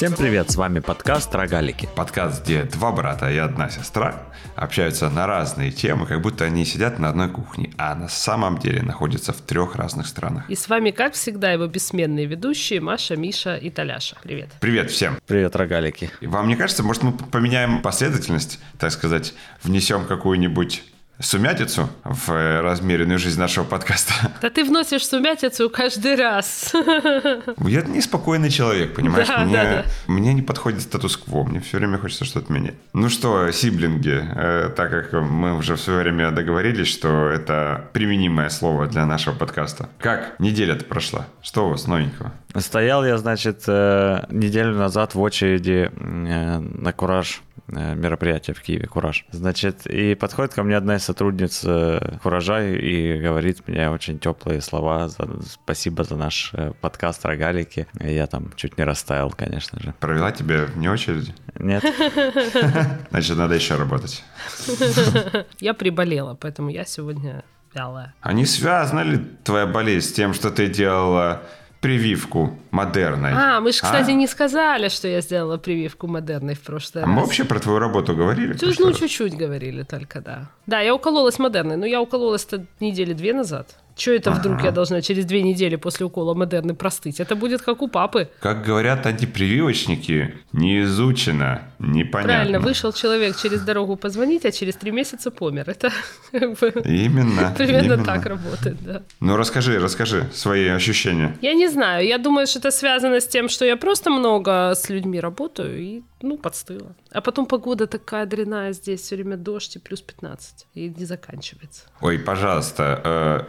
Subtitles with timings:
[0.00, 1.86] Всем привет, с вами подкаст «Рогалики».
[1.94, 4.22] Подкаст, где два брата и одна сестра
[4.56, 8.80] общаются на разные темы, как будто они сидят на одной кухне, а на самом деле
[8.80, 10.48] находятся в трех разных странах.
[10.48, 14.16] И с вами, как всегда, его бессменные ведущие Маша, Миша и Таляша.
[14.22, 14.48] Привет.
[14.58, 15.18] Привет всем.
[15.26, 16.10] Привет, рогалики.
[16.22, 20.82] И Вам не кажется, может мы поменяем последовательность, так сказать, внесем какую-нибудь
[21.20, 24.12] сумятицу в э, размеренную жизнь нашего подкаста.
[24.40, 26.72] Да ты вносишь сумятицу каждый раз.
[27.58, 29.28] Я неспокойный человек, понимаешь?
[29.28, 29.84] Да, мне, да, да.
[30.06, 32.74] мне не подходит статус-кво, мне все время хочется что-то менять.
[32.94, 38.48] Ну что, сиблинги, э, так как мы уже в свое время договорились, что это применимое
[38.48, 39.88] слово для нашего подкаста.
[39.98, 41.26] Как неделя-то прошла?
[41.42, 42.32] Что у вас новенького?
[42.56, 49.26] Стоял я, значит, э, неделю назад в очереди э, на «Кураж», мероприятие в Киеве «Кураж».
[49.30, 54.60] Значит, и подходит ко мне одна из сотрудниц э, «Куража» и говорит мне очень теплые
[54.60, 55.08] слова.
[55.08, 57.86] За, спасибо за наш э, подкаст «Рогалики».
[58.00, 59.94] И я там чуть не растаял, конечно же.
[60.00, 61.34] Провела тебя вне очереди?
[61.58, 61.84] Нет?
[63.10, 64.24] Значит, надо еще работать.
[65.60, 68.14] Я приболела, поэтому я сегодня вялая.
[68.20, 71.42] А не связана ли твоя болезнь с тем, что ты делала
[71.80, 73.32] прививку модерной?
[73.34, 74.14] А, мы же, кстати, А?
[74.14, 77.14] не сказали, что я сделала прививку модерной в прошлый А раз.
[77.16, 78.52] мы вообще про твою работу говорили?
[78.56, 78.98] Чуть- Ну, раз?
[78.98, 80.50] чуть-чуть говорили только, да.
[80.66, 83.76] Да, я укололась модерной, но я укололась-то недели две назад.
[83.96, 87.20] Че это вдруг я должна через две недели после укола модерны простыть?
[87.20, 88.28] Это будет как у папы.
[88.40, 92.34] Как говорят антипрививочники, не изучено, непонятно.
[92.34, 95.68] Правильно, вышел человек через дорогу позвонить, а через три месяца помер.
[95.68, 95.90] Это
[96.32, 97.54] Именно.
[97.58, 98.04] примерно именно.
[98.04, 99.02] так работает, да.
[99.20, 101.36] Ну расскажи, расскажи свои ощущения.
[101.42, 104.88] Я не знаю, я думаю, что это связано с тем, что я просто много с
[104.88, 106.94] людьми работаю и, ну, подстыла.
[107.12, 111.82] А потом погода такая дрянная здесь, все время дождь и плюс 15, и не заканчивается.
[112.00, 113.00] Ой, пожалуйста,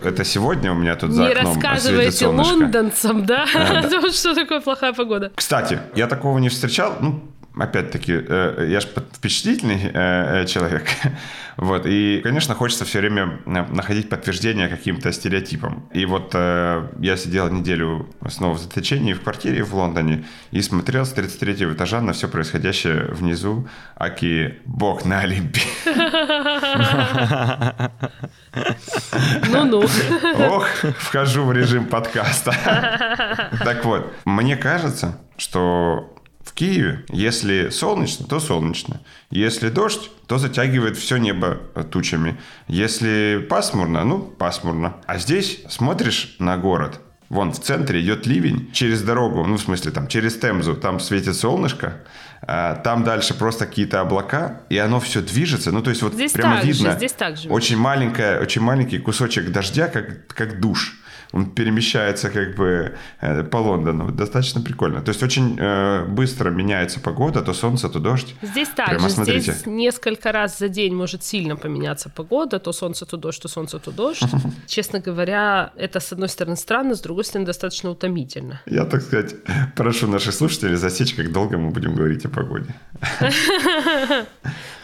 [0.02, 3.46] э, это сегодня у меня тут за не окном рассказывайте лондонцам, да,
[4.02, 5.32] Вот что такое плохая погода.
[5.36, 6.98] Кстати, я такого не встречал.
[7.02, 10.88] Ну, опять-таки, э, я же впечатлительный э, э, человек.
[11.58, 11.86] Вот.
[11.86, 15.88] И, конечно, хочется все время находить подтверждение каким-то стереотипам.
[15.94, 21.12] И вот я сидел неделю снова в заточении в квартире в Лондоне и смотрел с
[21.12, 25.62] 33 этажа на все происходящее внизу, аки бог на Олимпе.
[29.52, 29.84] Ну-ну.
[30.50, 30.68] Ох,
[30.98, 32.56] вхожу в режим подкаста.
[33.64, 39.02] Так вот, мне кажется, что в Киеве, если солнечно, то солнечно.
[39.29, 41.59] Если дождь, то затягивает все небо
[41.91, 42.40] тучами.
[42.68, 44.97] Если пасмурно, ну, пасмурно.
[45.06, 47.00] А здесь смотришь на город,
[47.31, 51.34] Вон в центре идет ливень через дорогу, ну в смысле там через Темзу, там светит
[51.34, 52.01] солнышко,
[52.41, 55.72] а, там дальше просто какие-то облака, и оно все движется.
[55.72, 57.47] Ну то есть вот Здесь прямо так же, видно здесь так же.
[57.47, 61.00] очень маленькая, очень маленький кусочек дождя, как как душ.
[61.34, 64.12] Он перемещается как бы э, по Лондону.
[64.12, 65.02] Достаточно прикольно.
[65.02, 68.36] То есть очень э, быстро меняется погода, то солнце, то дождь.
[68.42, 69.40] Здесь так Прямо же, смотрите.
[69.40, 73.80] здесь несколько раз за день может сильно поменяться погода, то солнце, то дождь, то солнце,
[73.80, 74.24] то дождь.
[74.68, 78.62] Честно говоря, это, с одной стороны, странно, с другой стороны, достаточно утомительно.
[78.66, 79.36] Я, так сказать,
[79.75, 82.75] прошу наших слушателей засечь, как долго мы будем говорить о погоде.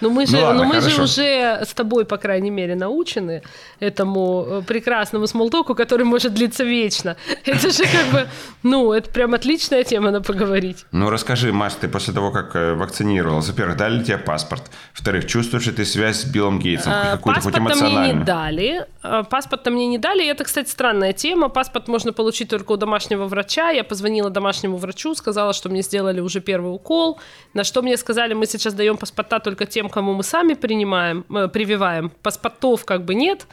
[0.01, 3.41] Но мы же, Ну ладно, но мы же уже с тобой, по крайней мере, научены
[3.79, 7.15] этому э, прекрасному смолтоку, который может длиться вечно.
[7.45, 8.27] Это же как бы,
[8.63, 10.85] ну, это прям отличная тема на поговорить.
[10.91, 14.63] Ну, расскажи, Маш, ты после того, как э, вакцинировалась, во-первых, дали ли тебе паспорт?
[14.93, 16.93] Во-вторых, чувствуешь ли ты связь с Биллом Гейтсом?
[16.95, 18.25] А, Какую-то хоть Паспорта мне не эмоциональную?
[18.25, 18.85] дали.
[19.03, 20.23] А, Паспорта мне не дали.
[20.23, 21.49] И это, кстати, странная тема.
[21.49, 23.69] Паспорт можно получить только у домашнего врача.
[23.69, 27.19] Я позвонила домашнему врачу, сказала, что мне сделали уже первый укол.
[27.53, 31.47] На что мне сказали, мы сейчас даем паспорта только тем, кому мы сами принимаем, э,
[31.47, 32.11] прививаем.
[32.21, 33.47] Паспортов как бы нет.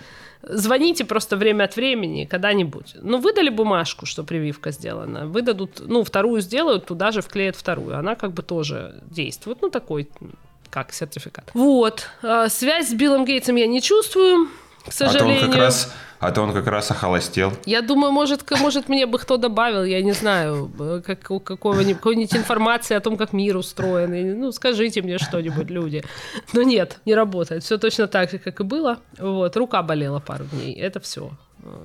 [0.49, 2.97] Звоните просто время от времени, когда-нибудь.
[3.03, 5.27] Ну, выдали бумажку, что прививка сделана.
[5.27, 7.99] Выдадут, ну, вторую сделают, туда же вклеят вторую.
[7.99, 9.59] Она как бы тоже действует.
[9.63, 10.09] Ну, такой
[10.71, 11.51] как сертификат.
[11.55, 12.09] Вот.
[12.23, 14.49] А, Связь с Биллом Гейтсом я не чувствую,
[14.85, 15.51] к А то он сожалению.
[15.51, 17.53] как раз, а то он как раз охолостел.
[17.65, 22.37] Я думаю, может, может, мне бы кто добавил, я не знаю, э, как, какого-нибудь, какой-нибудь
[22.37, 24.41] информации о том, как мир устроен.
[24.41, 26.05] Ну, скажите мне что-нибудь, люди.
[26.53, 27.63] Но нет, не работает.
[27.63, 28.99] Все точно так же, как и было.
[29.19, 30.75] Вот, рука болела пару дней.
[30.75, 31.31] Это все.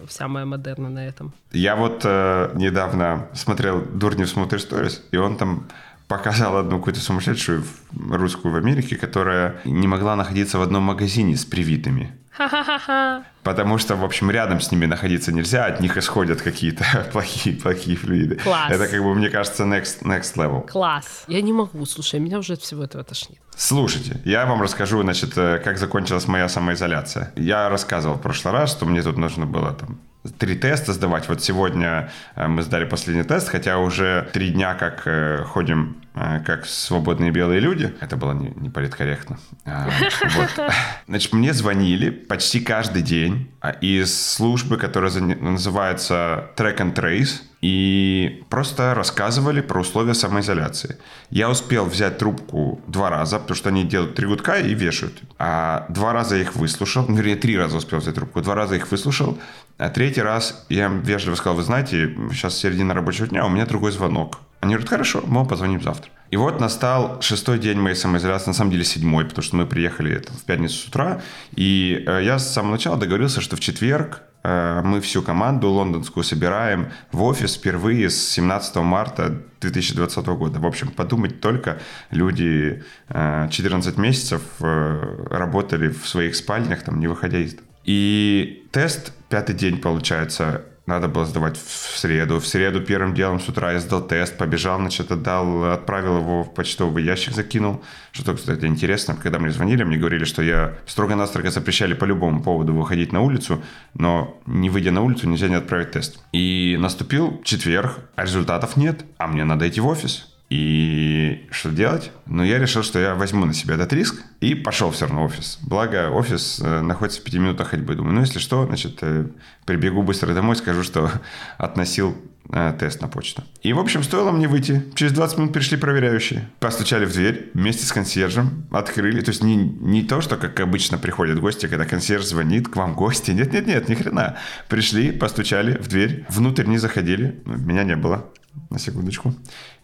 [0.08, 1.34] Вся моя модерна на этом.
[1.52, 5.68] Я вот э, недавно смотрел «Дурнев смотрит сторис», и он там
[6.10, 7.64] показал одну какую-то сумасшедшую
[8.10, 12.19] русскую в Америке, которая не могла находиться в одном магазине с привитыми.
[12.40, 13.24] Ха-ха-ха-ха.
[13.44, 17.98] Потому что, в общем, рядом с ними находиться нельзя, от них исходят какие-то плохие, плохие
[17.98, 18.38] флюиды.
[18.38, 18.72] Класс.
[18.72, 20.66] Это, как бы, мне кажется, next, next level.
[20.66, 21.26] Класс.
[21.28, 23.40] Я не могу, слушай, меня уже от всего этого тошнит.
[23.58, 27.34] Слушайте, я вам расскажу, значит, э, как закончилась моя самоизоляция.
[27.36, 30.00] Я рассказывал в прошлый раз, что мне тут нужно было там
[30.38, 31.28] три теста сдавать.
[31.28, 36.02] Вот сегодня э, мы сдали последний тест, хотя уже три дня как э, ходим
[36.46, 37.94] как свободные белые люди.
[38.02, 39.40] Это было не, не политкорректно.
[39.66, 39.90] А,
[40.36, 40.74] вот.
[41.08, 48.44] Значит, мне звонили почти каждый день а, из службы, которая называется Track and Trace и
[48.50, 50.98] просто рассказывали про условия самоизоляции.
[51.30, 55.22] Я успел взять трубку два раза, потому что они делают три гудка и вешают.
[55.38, 58.92] А два раза их выслушал, ну, вернее, три раза успел взять трубку, два раза их
[58.92, 59.40] выслушал,
[59.78, 63.66] а третий раз я им вежливо сказал, вы знаете, сейчас середина рабочего дня, у меня
[63.66, 64.40] другой звонок.
[64.62, 66.12] Они говорят, хорошо, мы позвоним завтра.
[66.32, 70.14] И вот настал шестой день моей самоизоляции, на самом деле седьмой, потому что мы приехали
[70.14, 71.22] это, в пятницу с утра,
[71.56, 76.24] и э, я с самого начала договорился, что в четверг Э, мы всю команду лондонскую
[76.24, 80.60] собираем в офис впервые с 17 марта 2020 года.
[80.60, 81.80] В общем, подумать только,
[82.12, 87.56] люди 14 э, месяцев э, работали в своих спальнях, там, не выходя из...
[87.84, 92.40] И тест, пятый день, получается, надо было сдавать в среду.
[92.40, 96.54] В среду первым делом с утра я сдал тест, побежал, значит, отдал, отправил его в
[96.54, 97.82] почтовый ящик, закинул.
[98.12, 102.74] Что, кстати, интересно, когда мне звонили, мне говорили, что я строго-настрого запрещали по любому поводу
[102.74, 103.64] выходить на улицу,
[103.94, 106.20] но не выйдя на улицу, нельзя не отправить тест.
[106.34, 110.28] И наступил четверг, а результатов нет, а мне надо идти в офис.
[110.50, 112.12] И что делать?
[112.26, 115.26] Ну, я решил, что я возьму на себя этот риск и пошел все равно в
[115.26, 115.60] офис.
[115.62, 117.94] Благо, офис э, находится в пяти минутах ходьбы.
[117.94, 119.28] Думаю, ну, если что, значит, э,
[119.66, 121.12] прибегу быстро домой, скажу, что
[121.60, 122.18] относил
[122.52, 123.44] э, тест на почту.
[123.62, 124.84] И, в общем, стоило мне выйти.
[124.96, 126.50] Через 20 минут пришли проверяющие.
[126.60, 129.22] Постучали в дверь вместе с консьержем, открыли.
[129.22, 132.96] То есть не, не то, что, как обычно, приходят гости, когда консьерж звонит, к вам
[132.96, 133.30] гости.
[133.30, 134.38] Нет-нет-нет, ни хрена.
[134.68, 137.40] Пришли, постучали в дверь, внутрь не заходили.
[137.46, 138.26] Меня не было,
[138.72, 139.36] на секундочку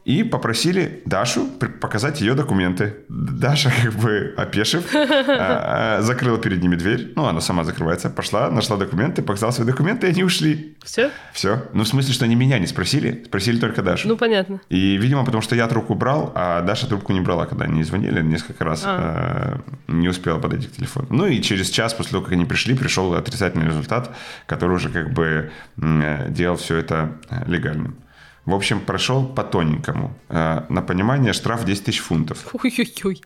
[0.06, 1.48] и попросили Дашу
[1.82, 2.98] показать ее документы.
[3.10, 7.12] Даша, как бы опешив, а, а, закрыла перед ними дверь.
[7.16, 8.12] Ну, она сама закрывается.
[8.12, 10.78] Пошла, нашла документы, показала свои документы, и они ушли.
[10.84, 11.10] Все?
[11.34, 11.64] Все.
[11.74, 14.08] Ну, в смысле, что они меня не спросили, спросили только Дашу.
[14.08, 14.62] Ну, понятно.
[14.70, 18.22] И, видимо, потому что я трубку брал, а Даша трубку не брала, когда они звонили
[18.22, 18.84] несколько раз.
[18.86, 19.60] А.
[19.88, 21.08] Не успела подойти к телефону.
[21.10, 24.16] Ну, и через час после того, как они пришли, пришел отрицательный результат,
[24.46, 27.96] который уже как бы делал все это э, легальным.
[28.46, 30.16] В общем, прошел по тоненькому.
[30.30, 32.46] Э, на понимание штраф 10 тысяч фунтов.
[32.54, 33.22] Ой-ой-ой.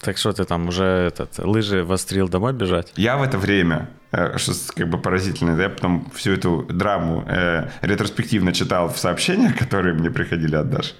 [0.00, 2.92] Так что ты там уже этот лыжи вострил домой бежать?
[2.96, 5.60] Я в это время Э, что как бы поразительно.
[5.60, 10.94] Я потом всю эту драму э, ретроспективно читал в сообщениях, которые мне приходили от Даши.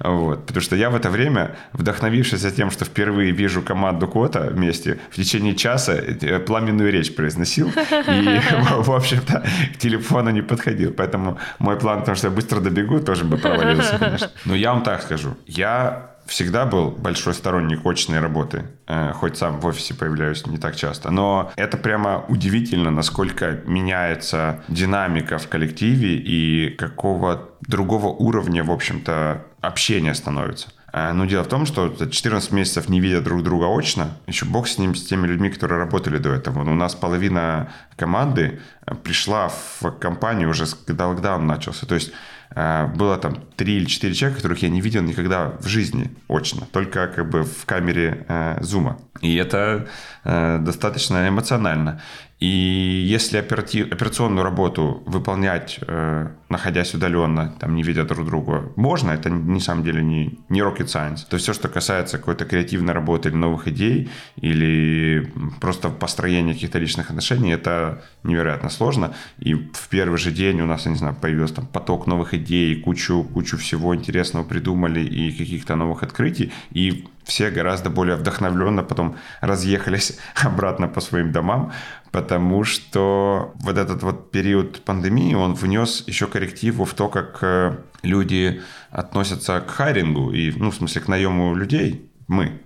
[0.00, 0.46] Вот.
[0.46, 5.16] Потому что я в это время, вдохновившись тем, что впервые вижу команду Кота вместе, в
[5.16, 7.68] течение часа э, пламенную речь произносил.
[7.68, 8.40] И,
[8.78, 9.44] в общем-то,
[9.74, 10.92] к телефону не подходил.
[10.92, 14.30] Поэтому мой план, потому что я быстро добегу, тоже бы провалился, конечно.
[14.44, 15.36] Но я вам так скажу.
[15.46, 20.76] Я всегда был большой сторонник очной работы, э, хоть сам в офисе появляюсь не так
[20.76, 21.10] часто.
[21.10, 29.44] Но это прямо удивительно, насколько меняется динамика в коллективе и какого другого уровня, в общем-то,
[29.60, 30.68] общения становится.
[30.92, 34.66] Э, но дело в том, что 14 месяцев не видя друг друга очно, еще бог
[34.66, 36.64] с ним, с теми людьми, которые работали до этого.
[36.64, 41.86] Но у нас половина команды э, пришла в компанию уже, когда локдаун начался.
[41.86, 42.12] То есть
[42.54, 47.08] было там три или четыре человека, которых я не видел никогда в жизни очно, только
[47.08, 48.98] как бы в камере э, зума.
[49.20, 49.88] И это
[50.24, 52.00] э, достаточно эмоционально.
[52.38, 59.12] И если оператив, операционную работу выполнять, э, находясь удаленно, там, не видя друг друга, можно,
[59.12, 61.26] это на самом деле не, не rocket science.
[61.28, 66.78] То есть все, что касается какой-то креативной работы или новых идей, или просто построения каких-то
[66.78, 69.14] личных отношений, это невероятно сложно.
[69.38, 72.82] И в первый же день у нас, я не знаю, появился там поток новых идей,
[72.82, 76.52] кучу, кучу всего интересного придумали и каких-то новых открытий.
[76.70, 81.72] И все гораздо более вдохновленно потом разъехались обратно по своим домам,
[82.12, 87.76] потому что вот этот вот период пандемии, он внес еще коррективу в то, как э,
[88.02, 92.60] люди относятся к хайрингу и, ну, в смысле, к наему людей, мы.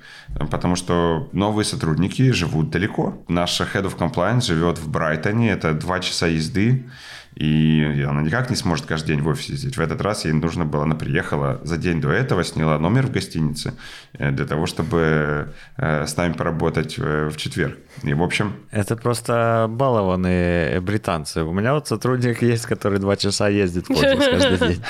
[0.50, 3.22] Потому что новые сотрудники живут далеко.
[3.28, 6.88] Наша Head of Compliance живет в Брайтоне, это два часа езды.
[7.36, 9.76] И она никак не сможет каждый день в офисе сидеть.
[9.76, 13.12] В этот раз ей нужно было, она приехала за день до этого, сняла номер в
[13.12, 13.74] гостинице
[14.14, 17.78] э, для того, чтобы э, с нами поработать э, в четверг.
[18.02, 18.54] И, в общем...
[18.70, 21.42] Это просто балованные британцы.
[21.42, 24.84] У меня вот сотрудник есть, который два часа ездит в офис каждый день.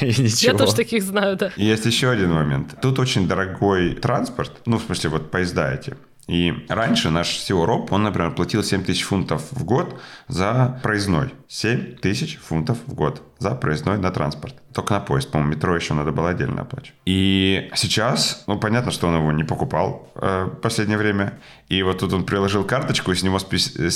[0.00, 0.52] И ничего.
[0.52, 1.52] Я тоже таких знаю, да.
[1.56, 2.74] есть еще один момент.
[2.82, 5.94] Тут очень дорогой транспорт, ну, в смысле, вот поезда эти.
[6.26, 11.32] И раньше наш SEO Роб, он, например, платил 7 тысяч фунтов в год за проездной.
[11.46, 14.56] 7 тысяч фунтов в год за проездной на транспорт.
[14.72, 15.30] только на поезд.
[15.30, 16.94] По-моему, метро еще надо было отдельно оплачивать.
[17.06, 21.38] И сейчас, ну, понятно, что он его не покупал э, в последнее время.
[21.68, 23.90] И вот тут он приложил карточку, и с него спис-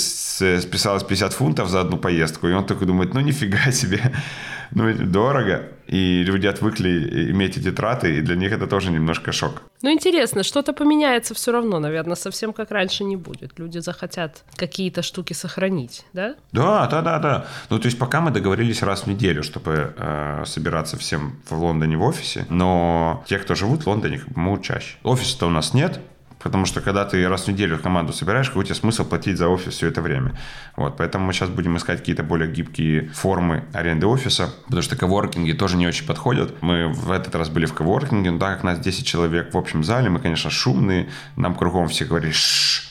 [0.61, 2.47] списалось 50 фунтов за одну поездку.
[2.47, 4.13] И он такой думает, ну, нифига себе
[4.71, 9.61] ну, дорого, и люди отвыкли иметь эти траты, и для них это тоже немножко шок.
[9.81, 13.59] Ну, интересно, что-то поменяется все равно, наверное, совсем как раньше не будет.
[13.59, 16.35] Люди захотят какие-то штуки сохранить, да?
[16.53, 17.45] Да, да, да, да.
[17.69, 21.97] Ну, то есть пока мы договорились раз в неделю, чтобы э, собираться всем в Лондоне
[21.97, 24.95] в офисе, но те, кто живут в Лондоне, могут чаще.
[25.03, 25.99] Офиса-то у нас нет,
[26.43, 29.73] Потому что когда ты раз в неделю команду собираешь, какой тебе смысл платить за офис
[29.73, 30.37] все это время?
[30.75, 35.53] Вот, поэтому мы сейчас будем искать какие-то более гибкие формы аренды офиса, потому что коворкинги
[35.53, 36.61] тоже не очень подходят.
[36.61, 39.83] Мы в этот раз были в коворкинге, но так как нас 10 человек в общем
[39.83, 42.81] зале, мы, конечно, шумные, нам кругом все говорили ш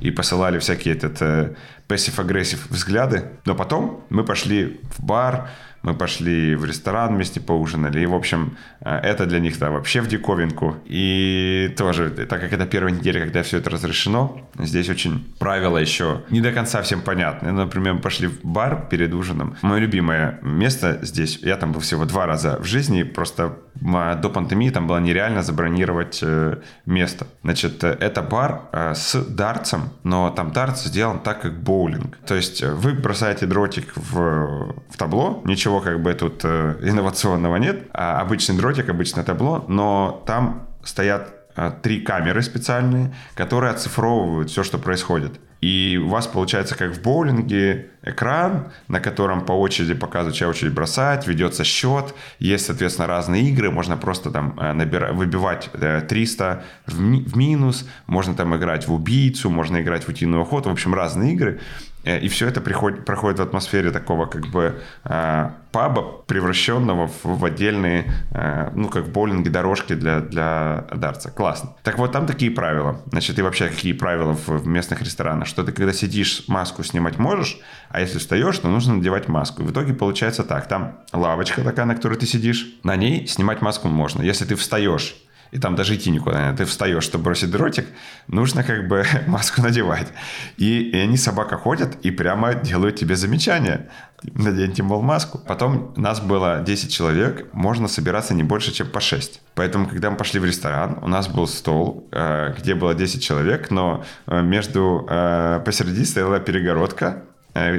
[0.00, 1.54] и посылали всякие этот э,
[1.88, 3.30] passive-aggressive взгляды.
[3.44, 5.48] Но потом мы пошли в бар,
[5.86, 8.00] мы пошли в ресторан вместе поужинали.
[8.00, 10.76] И, в общем, э, это для них да, вообще в диковинку.
[10.84, 16.22] И тоже, так как это первая неделя, когда все это разрешено, здесь очень правила еще
[16.30, 17.52] не до конца всем понятны.
[17.52, 19.56] Например, мы пошли в бар перед ужином.
[19.62, 24.70] Мое любимое место здесь, я там был всего два раза в жизни, просто до пандемии
[24.70, 27.26] там было нереально забронировать э, место.
[27.44, 32.18] Значит, э, это бар с дартсом, но там дартс сделан так, как боулинг.
[32.26, 37.56] То есть вы бросаете дротик в, в табло, ничего ничего как бы тут э, инновационного
[37.56, 37.88] нет.
[37.92, 44.62] А обычный дротик, обычное табло, но там стоят э, три камеры специальные, которые оцифровывают все,
[44.62, 45.32] что происходит.
[45.62, 50.74] И у вас получается, как в боулинге, экран, на котором по очереди показывают, чья очередь
[50.74, 55.70] бросать, ведется счет, есть, соответственно, разные игры, можно просто там э, набирать, выбивать
[56.08, 60.68] 300 в, ми- в минус, можно там играть в убийцу, можно играть в утиную охоту,
[60.68, 61.58] в общем, разные игры.
[62.06, 67.24] Э, и все это приходит, проходит в атмосфере такого как бы э, паба, превращенного в,
[67.24, 71.30] в отдельные, э, ну, как боулинги, дорожки для, для дарца.
[71.30, 71.74] Классно.
[71.82, 73.02] Так вот, там такие правила.
[73.06, 77.18] Значит, и вообще какие правила в, в местных ресторанах, что ты когда сидишь, маску снимать
[77.18, 77.58] можешь,
[77.90, 79.62] а если встаешь, то нужно надевать маску.
[79.62, 80.68] И в итоге получается так.
[80.68, 84.22] Там лавочка такая, на которой ты сидишь, на ней снимать маску можно.
[84.22, 85.16] Если ты встаешь
[85.50, 86.56] и там даже идти никуда нет.
[86.58, 87.86] Ты встаешь, чтобы бросить дротик,
[88.28, 90.08] нужно как бы маску надевать.
[90.56, 93.88] И, и они, собака, ходят и прямо делают тебе замечания.
[94.22, 95.38] Наденьте, мол, маску.
[95.38, 99.40] Потом нас было 10 человек, можно собираться не больше, чем по 6.
[99.54, 103.70] Поэтому, когда мы пошли в ресторан, у нас был стол, э, где было 10 человек,
[103.70, 107.24] но э, между э, посередине стояла перегородка,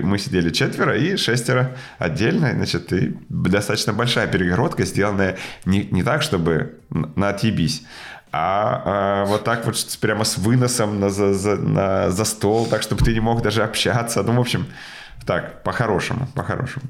[0.02, 2.52] мы сидели четверо и шестеро отдельно.
[2.54, 7.84] Значит, и достаточно большая перегородка, сделанная не, не так, чтобы на отъебись,
[8.32, 12.82] а, а вот так вот прямо с выносом на, за, за, на, за стол, так,
[12.82, 14.22] чтобы ты не мог даже общаться.
[14.24, 14.68] Ну, в общем,
[15.26, 16.86] так, по-хорошему, по-хорошему.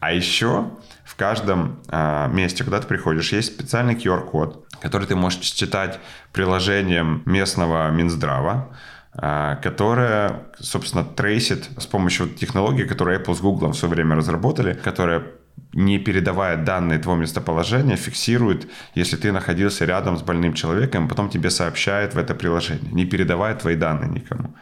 [0.00, 0.70] А еще
[1.04, 6.00] в каждом а, месте, куда ты приходишь, есть специальный QR-код, который ты можешь читать
[6.32, 8.68] приложением местного Минздрава.
[9.12, 14.74] А, которая, собственно, трейсит с помощью технологии, которую Apple с Google в свое время разработали,
[14.74, 15.24] которая
[15.72, 21.50] не передавая данные твоего местоположения, фиксирует, если ты находился рядом с больным человеком, потом тебе
[21.50, 24.54] сообщает в это приложение, не передавая твои данные никому.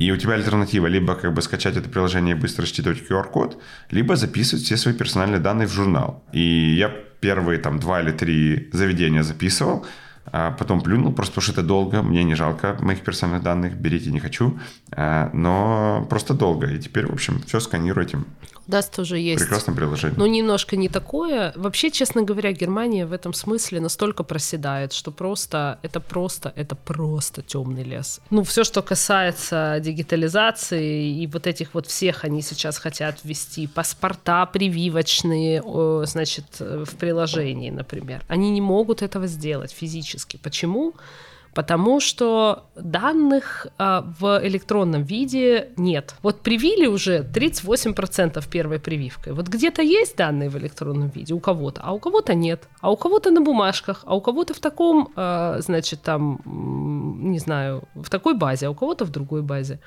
[0.00, 4.16] И у тебя альтернатива либо как бы скачать это приложение и быстро считывать QR-код, либо
[4.16, 6.24] записывать все свои персональные данные в журнал.
[6.32, 6.88] И я
[7.20, 9.86] первые там два или три заведения записывал,
[10.32, 14.10] а потом плюнул, просто потому что это долго, мне не жалко моих персональных данных, берите,
[14.10, 14.58] не хочу,
[14.92, 16.66] а, но просто долго.
[16.66, 18.18] И теперь, в общем, все сканируйте.
[18.66, 19.42] У нас тоже есть.
[19.42, 20.18] Прекрасное приложение.
[20.18, 21.52] Но немножко не такое.
[21.54, 27.42] Вообще, честно говоря, Германия в этом смысле настолько проседает, что просто, это просто, это просто
[27.42, 28.20] темный лес.
[28.30, 34.46] Ну, все, что касается дигитализации и вот этих вот всех, они сейчас хотят ввести паспорта
[34.46, 35.62] прививочные,
[36.06, 38.22] значит, в приложении, например.
[38.28, 40.13] Они не могут этого сделать физически.
[40.42, 40.94] Почему?
[41.54, 46.14] потому что данных э, в электронном виде нет.
[46.22, 49.32] Вот привили уже 38% первой прививкой.
[49.32, 52.68] Вот где-то есть данные в электронном виде у кого-то, а у кого-то нет.
[52.80, 57.82] А у кого-то на бумажках, а у кого-то в таком, э, значит, там, не знаю,
[57.94, 59.78] в такой базе, а у кого-то в другой базе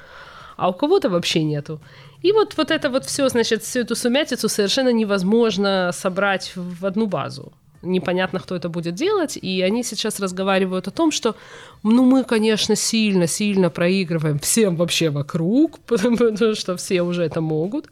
[0.57, 1.79] а у кого-то вообще нету.
[2.23, 7.05] И вот, вот это вот все, значит, всю эту сумятицу совершенно невозможно собрать в одну
[7.05, 7.53] базу
[7.87, 11.35] непонятно, кто это будет делать, и они сейчас разговаривают о том, что,
[11.83, 17.89] ну, мы, конечно, сильно-сильно проигрываем всем вообще вокруг, потому что все уже это могут,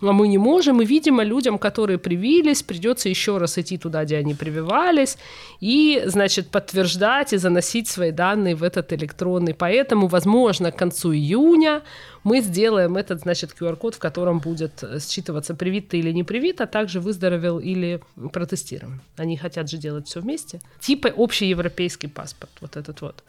[0.00, 4.16] а мы не можем, и, видимо, людям, которые привились, придется еще раз идти туда, где
[4.18, 5.18] они прививались,
[5.60, 9.54] и, значит, подтверждать и заносить свои данные в этот электронный.
[9.54, 11.82] Поэтому, возможно, к концу июня
[12.22, 16.66] мы сделаем этот, значит, QR-код, в котором будет считываться, привит ты или не привит, а
[16.66, 18.00] также выздоровел или
[18.32, 19.00] протестирован.
[19.16, 20.60] Они хотят же делать все вместе.
[20.80, 23.22] Типа общий европейский паспорт, вот этот вот.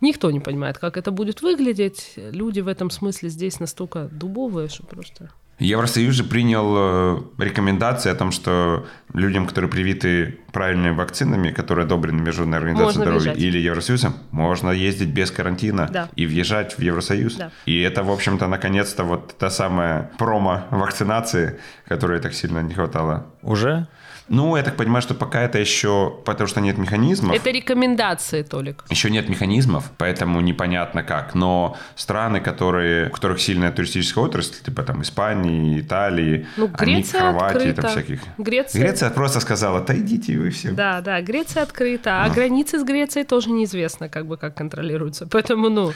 [0.00, 2.12] Никто не понимает, как это будет выглядеть.
[2.16, 5.30] Люди в этом смысле здесь настолько дубовые, что просто...
[5.58, 12.20] Евросоюз же принял э, рекомендации о том, что людям, которые привиты правильными вакцинами, которые одобрены
[12.22, 13.42] Международной организацией Можно здоровья въезжать.
[13.42, 16.08] или Евросоюзом, можно ездить без карантина Да.
[16.14, 17.34] и въезжать в Евросоюз.
[17.36, 17.50] Да.
[17.66, 23.26] И это, в общем-то, наконец-то вот та самая промо-вакцинации, которой так сильно не хватало.
[23.42, 23.88] Уже?
[24.28, 27.34] Ну, я так понимаю, что пока это еще, потому что нет механизмов.
[27.34, 28.84] Это рекомендации, Толик.
[28.90, 31.34] Еще нет механизмов, поэтому непонятно как.
[31.34, 37.20] Но страны, которые, у которых сильная туристическая отрасль, типа там Испании, Италии, Ну, они, Греция
[37.20, 37.82] Хорватии, открыта.
[37.82, 38.20] там всяких.
[38.38, 38.82] Греция...
[38.82, 40.70] Греция просто сказала, да идите вы все.
[40.72, 45.26] Да, да, Греция открыта, а границы с Грецией тоже неизвестно, как бы как контролируются.
[45.26, 45.92] Поэтому, ну,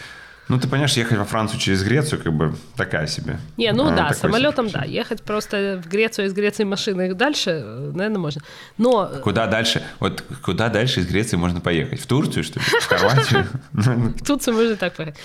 [0.48, 3.38] Ну, ты понимаешь, ехать во Францию через Грецию, как бы такая себе.
[3.56, 4.80] не, ну А, да, самолетом себе.
[4.80, 7.60] да, ехать просто в Грецию из Греции машиной дальше,
[7.94, 8.42] наверное, можно.
[8.76, 9.82] Но Куда дальше?
[10.00, 12.00] Вот куда дальше из Греции можно поехать?
[12.00, 12.64] В Турцию, что ли?
[12.80, 13.46] В Хорватию?
[13.72, 15.16] в Турцию можно так поехать.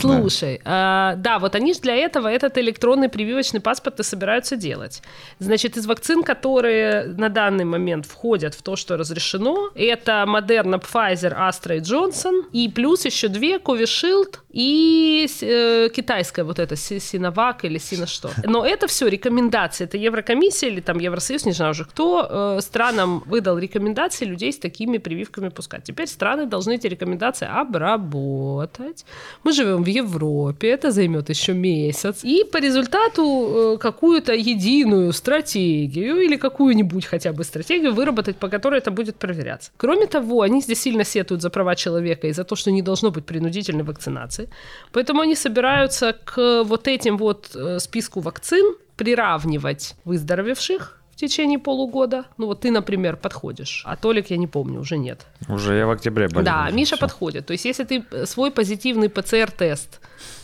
[0.00, 5.02] Слушай, а, да, вот они же для этого этот электронный прививочный паспорт и собираются делать.
[5.38, 11.36] Значит, из вакцин, которые на данный момент входят в то, что разрешено, это Moderna, Pfizer,
[11.36, 17.78] Astra и Johnson, и плюс еще две, Covishield и э, китайская вот эта Синовак или
[17.78, 18.30] Сина что.
[18.44, 23.22] Но это все рекомендации, это Еврокомиссия или там Евросоюз, не знаю уже кто, э, странам
[23.26, 25.84] выдал рекомендации людей с такими прививками пускать.
[25.84, 29.04] Теперь страны должны эти рекомендации обработать.
[29.44, 32.24] Мы живем в Европе, это займет еще месяц.
[32.24, 38.78] И по результату э, какую-то единую стратегию или какую-нибудь хотя бы стратегию выработать, по которой
[38.78, 39.70] это будет проверяться.
[39.76, 43.10] Кроме того, они здесь сильно сетуют за права человека и за то, что не должно
[43.10, 44.48] быть принудительной вакцинации.
[44.92, 52.24] Поэтому они собираются к вот этим вот э, списку вакцин приравнивать выздоровевших течение полугода.
[52.36, 55.26] Ну вот ты, например, подходишь, а Толик, я не помню, уже нет.
[55.48, 56.44] Уже я в октябре болел.
[56.44, 57.00] Да, уже Миша всё.
[57.06, 57.46] подходит.
[57.46, 60.00] То есть, если ты э, свой позитивный ПЦР-тест,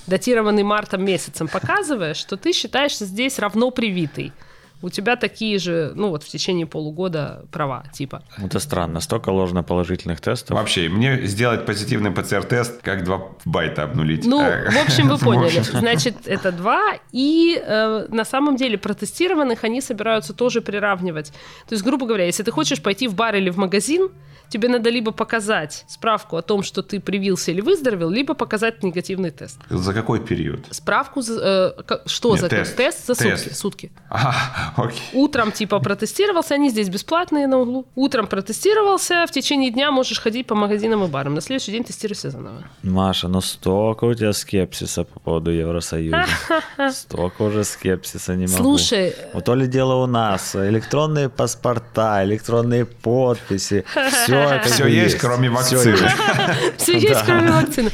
[0.07, 4.33] датированный мартом месяцем, показываешь, то ты считаешься здесь равно привитый.
[4.85, 8.23] У тебя такие же, ну вот в течение полугода права, типа.
[8.37, 9.01] Это странно.
[9.01, 10.59] Столько ложноположительных тестов.
[10.59, 14.27] Вообще, мне сделать позитивный ПЦР-тест, как два байта обнулить.
[14.27, 15.63] Ну, в общем, вы поняли.
[15.63, 16.99] Значит, это два.
[17.13, 21.29] И э, на самом деле протестированных они собираются тоже приравнивать.
[21.67, 24.11] То есть, грубо говоря, если ты хочешь пойти в бар или в магазин,
[24.49, 29.31] тебе надо либо показать справку о том, что ты привился или выздоровел, либо показать негативный
[29.31, 29.59] тест.
[29.71, 30.61] За какой период?
[30.71, 32.77] Справку, за- э, что Нет, за тест.
[32.77, 33.07] тест?
[33.07, 33.45] за Тест.
[33.45, 33.55] сутки.
[33.55, 33.93] сутки.
[34.11, 35.01] А, окей.
[35.13, 37.87] Утром типа протестировался, они здесь бесплатные на углу.
[37.95, 41.35] Утром протестировался, в течение дня можешь ходить по магазинам и барам.
[41.35, 42.65] На следующий день тестируйся заново.
[42.83, 46.25] Маша, ну столько у тебя скепсиса по поводу Евросоюза.
[46.93, 48.57] Столько уже скепсиса не могу.
[48.79, 50.55] Слушай, Вот то ли дело у нас.
[50.55, 53.85] Электронные паспорта, электронные подписи.
[54.11, 54.34] Все,
[54.65, 55.97] Всё есть, кроме вакцины.
[56.77, 57.91] Все есть, кроме вакцины.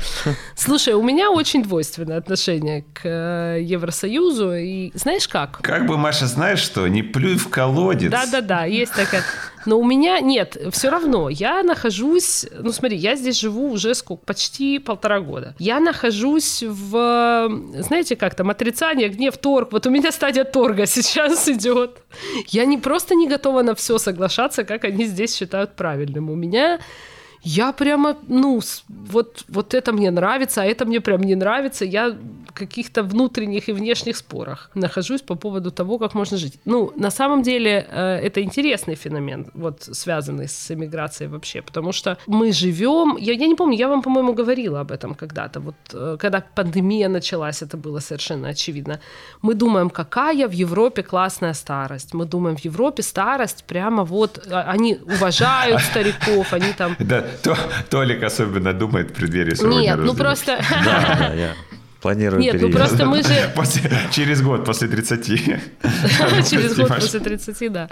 [0.56, 4.54] Слушай, у меня очень двойственное отношение к э, Евросоюзу.
[4.54, 5.60] И знаешь как?
[5.62, 8.10] Как бы, Маша, знаешь что, не плюй в колодец.
[8.10, 9.22] Да-да-да, есть такая.
[9.66, 11.28] Но у меня нет, все равно.
[11.28, 15.54] Я нахожусь, ну смотри, я здесь живу уже сколько, почти полтора года.
[15.58, 19.72] Я нахожусь в, знаете, как там, отрицание, гнев, торг.
[19.72, 21.98] Вот у меня стадия торга сейчас идет.
[22.48, 26.29] Я не просто не готова на все соглашаться, как они здесь считают правильным.
[26.30, 26.78] У меня
[27.42, 31.84] я прямо, ну, вот, вот это мне нравится, а это мне прям не нравится.
[31.84, 32.16] Я
[32.60, 36.58] каких-то внутренних и внешних спорах нахожусь по поводу того, как можно жить.
[36.64, 42.16] Ну, на самом деле, э, это интересный феномен, вот, связанный с эмиграцией вообще, потому что
[42.26, 46.16] мы живем, я, я не помню, я вам, по-моему, говорила об этом когда-то, вот, э,
[46.20, 49.00] когда пандемия началась, это было совершенно очевидно.
[49.42, 52.14] Мы думаем, какая в Европе классная старость.
[52.14, 57.56] Мы думаем, в Европе старость прямо вот, а, они уважают стариков, они там Да, то,
[57.90, 60.60] Толик особенно думает в преддверии своего нет, ну просто...
[60.84, 61.54] Да, да,
[62.00, 62.78] планирую Нет, ну переезд.
[62.78, 63.50] просто мы же...
[63.54, 65.26] После- через год, после 30.
[66.50, 67.88] Через год после 30, да.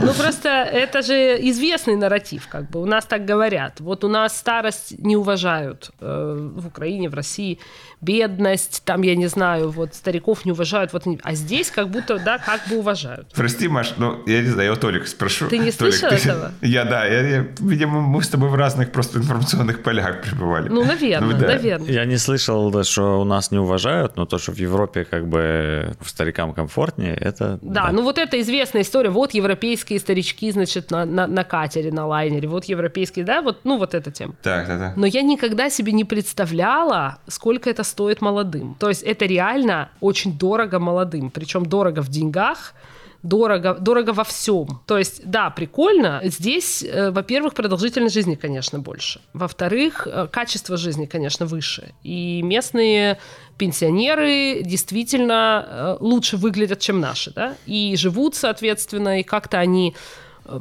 [0.00, 1.14] Ну просто это же
[1.50, 2.80] известный нарратив, как бы.
[2.80, 3.80] У нас так говорят.
[3.80, 7.58] Вот у нас старость не уважают э, в Украине, в России.
[8.00, 10.92] Бедность, там, я не знаю, вот стариков не уважают.
[10.92, 13.28] Вот, а здесь как будто, да, как бы уважают.
[13.34, 15.48] Прости, Маш, ну, я не знаю, я у Толика спрошу.
[15.48, 16.52] Ты не слышал этого?
[16.62, 20.68] Я, да, я, видимо, мы с тобой в разных просто информационных полях пребывали.
[20.68, 21.90] Ну, наверное, Ну, наверное.
[21.90, 25.28] Я не слышал, да, что у нас не уважают, но то, что в Европе как
[25.28, 27.58] бы старикам комфортнее, это...
[27.62, 27.92] Да, да.
[27.92, 29.10] ну вот это известная история.
[29.10, 32.48] Вот европейские старички, значит, на, на, на катере, на лайнере.
[32.48, 34.34] Вот европейские, да, вот, ну вот эта тема.
[34.42, 34.92] Так, да, да.
[34.96, 38.74] Но я никогда себе не представляла, сколько это стоит молодым.
[38.78, 41.30] То есть это реально очень дорого молодым.
[41.30, 42.74] Причем дорого в деньгах,
[43.22, 44.80] дорого, дорого во всем.
[44.86, 46.20] То есть, да, прикольно.
[46.24, 49.20] Здесь, э, во-первых, продолжительность жизни, конечно, больше.
[49.32, 51.92] Во-вторых, э, качество жизни, конечно, выше.
[52.04, 53.18] И местные
[53.58, 59.94] пенсионеры действительно э, лучше выглядят, чем наши, да, и живут, соответственно, и как-то они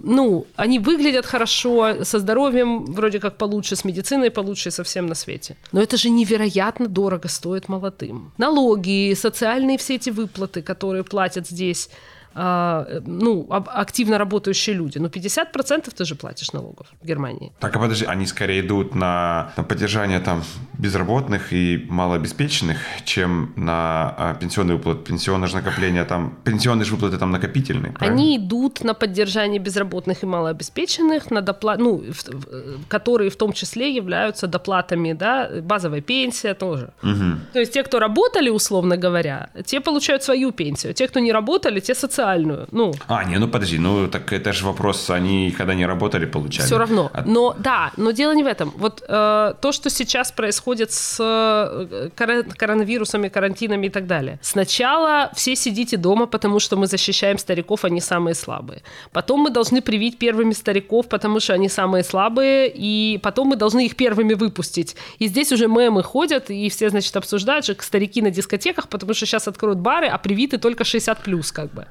[0.04, 5.56] ну, они выглядят хорошо, со здоровьем вроде как получше, с медициной получше, совсем на свете.
[5.72, 8.32] Но это же невероятно дорого стоит молодым.
[8.38, 11.89] Налоги, социальные все эти выплаты, которые платят здесь,
[12.38, 15.00] ну, активно работающие люди.
[15.00, 17.52] Ну, 50% ты же платишь налогов в Германии.
[17.60, 20.43] Так, а подожди, они скорее идут на, на поддержание там
[20.78, 27.18] безработных и малообеспеченных, чем на а, пенсионные выплаты, пенсионное же накопление там, пенсионные же выплаты
[27.18, 28.22] там накопительные, правильно?
[28.22, 31.78] Они идут на поддержание безработных и малообеспеченных, на допла...
[31.78, 36.92] ну, в, которые в том числе являются доплатами, да, базовая пенсия тоже.
[37.02, 37.54] Угу.
[37.54, 41.80] То есть те, кто работали, условно говоря, те получают свою пенсию, те, кто не работали,
[41.80, 42.68] те социальную.
[42.72, 42.94] Ну.
[43.08, 46.66] А, не, ну подожди, ну так это же вопрос, они когда не работали, получали.
[46.66, 47.10] Все равно.
[47.13, 47.24] А...
[47.26, 48.72] Но да, но дело не в этом.
[48.78, 54.39] Вот э, то, что сейчас происходит с э, коронавирусами, карантинами и так далее.
[54.41, 58.82] Сначала все сидите дома, потому что мы защищаем стариков, они самые слабые.
[59.12, 63.86] Потом мы должны привить первыми стариков, потому что они самые слабые, и потом мы должны
[63.86, 64.95] их первыми выпустить.
[65.19, 69.25] И здесь уже мемы ходят, и все, значит, обсуждают же старики на дискотеках, потому что
[69.25, 71.88] сейчас откроют бары, а привиты только 60 плюс, как бы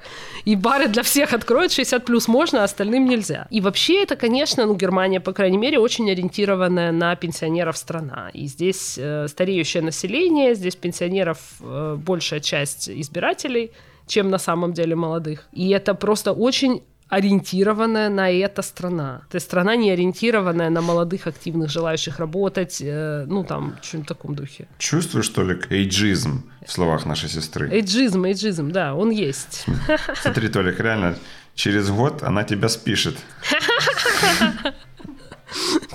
[0.47, 3.47] и бары для всех откроют, 60 плюс можно, а остальным нельзя.
[3.51, 8.31] И вообще это, конечно, ну, Германия, по крайней мере, очень ориентированная на пенсионеров страна.
[8.33, 13.71] И здесь э, стареющее население, здесь пенсионеров э, большая часть избирателей,
[14.07, 15.49] чем на самом деле молодых.
[15.53, 19.23] И это просто очень ориентированная на это страна.
[19.31, 24.05] То есть страна не ориентированная на молодых, активных, желающих работать, э, ну там, в чем
[24.05, 24.67] таком духе.
[24.79, 27.71] Чувствуешь, что ли, эйджизм в словах нашей сестры?
[27.71, 29.67] Эйджизм, эйджизм, да, он есть.
[30.23, 31.17] Смотри, Толик, реально,
[31.55, 33.17] через год она тебя спишет.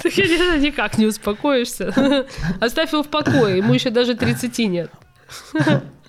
[0.01, 0.09] Ты
[0.59, 2.25] никак не успокоишься.
[2.59, 4.91] Оставь его в покое, ему еще даже 30 нет.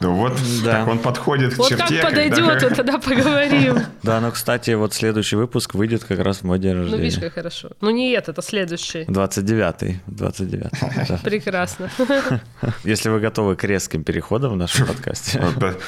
[0.00, 0.72] Ну вот, да.
[0.72, 1.94] так он подходит вот к черте.
[1.94, 2.68] Вот как подойдет, когда...
[2.68, 3.78] вот тогда поговорим.
[4.02, 6.96] Да, но, кстати, вот следующий выпуск выйдет как раз в мой день рождения.
[6.96, 7.70] Ну, видишь, как хорошо.
[7.81, 9.02] Ну, не это, это следующий.
[9.05, 10.00] 29-й.
[10.07, 11.88] 29 Прекрасно.
[12.83, 15.40] Если вы готовы к резким переходам в нашем подкасте.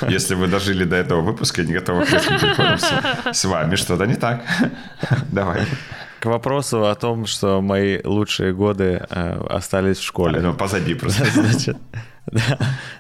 [0.09, 2.79] Если вы дожили до этого выпуска и не готовы к резким переходам
[3.33, 4.45] с вами, что-то не так.
[5.33, 5.67] Давай.
[6.25, 10.41] К вопросу о том, что мои лучшие годы э, остались в школе.
[10.41, 11.25] Ну, позади просто.
[11.35, 11.77] Значит,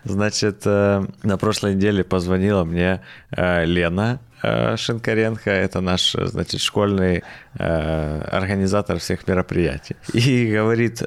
[0.04, 7.24] Значит, э, на прошлой неделе позвонила мне э, Лена э, Шинкаренко, это наш, значит, школьный
[7.54, 9.96] организатор всех мероприятий.
[10.12, 11.02] И говорит,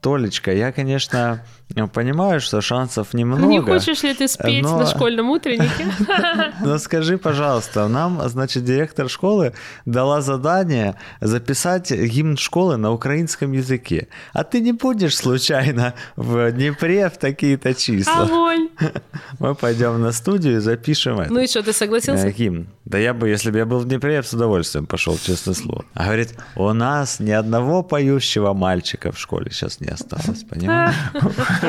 [0.00, 3.46] Толечка, я, конечно, понимаю, что шансов немного.
[3.46, 4.78] Не хочешь ли ты спеть но...
[4.78, 5.86] на школьном утреннике?
[6.60, 9.52] Но скажи, пожалуйста, нам, значит, директор школы
[9.86, 14.08] дала задание записать гимн школы на украинском языке.
[14.32, 18.22] А ты не будешь случайно в Днепре в такие-то числа?
[18.22, 18.68] Огонь!
[19.38, 21.32] Мы пойдем на студию и запишем это.
[21.32, 22.26] Ну и что, ты согласился?
[22.26, 22.66] Э, гимн.
[22.84, 25.54] Да я бы, если бы я был в Днепре, я бы с удовольствием пошел, честное
[25.54, 25.84] слово.
[25.94, 30.94] А говорит, у нас ни одного поющего мальчика в школе сейчас не осталось, понимаешь?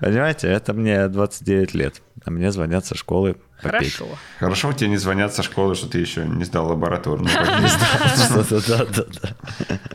[0.00, 3.94] Понимаете, это мне 29 лет, а мне звонят со школы попеть.
[3.94, 4.18] Хорошо.
[4.38, 7.30] Хорошо, тебе не звонят со школы, что ты еще не сдал лабораторную.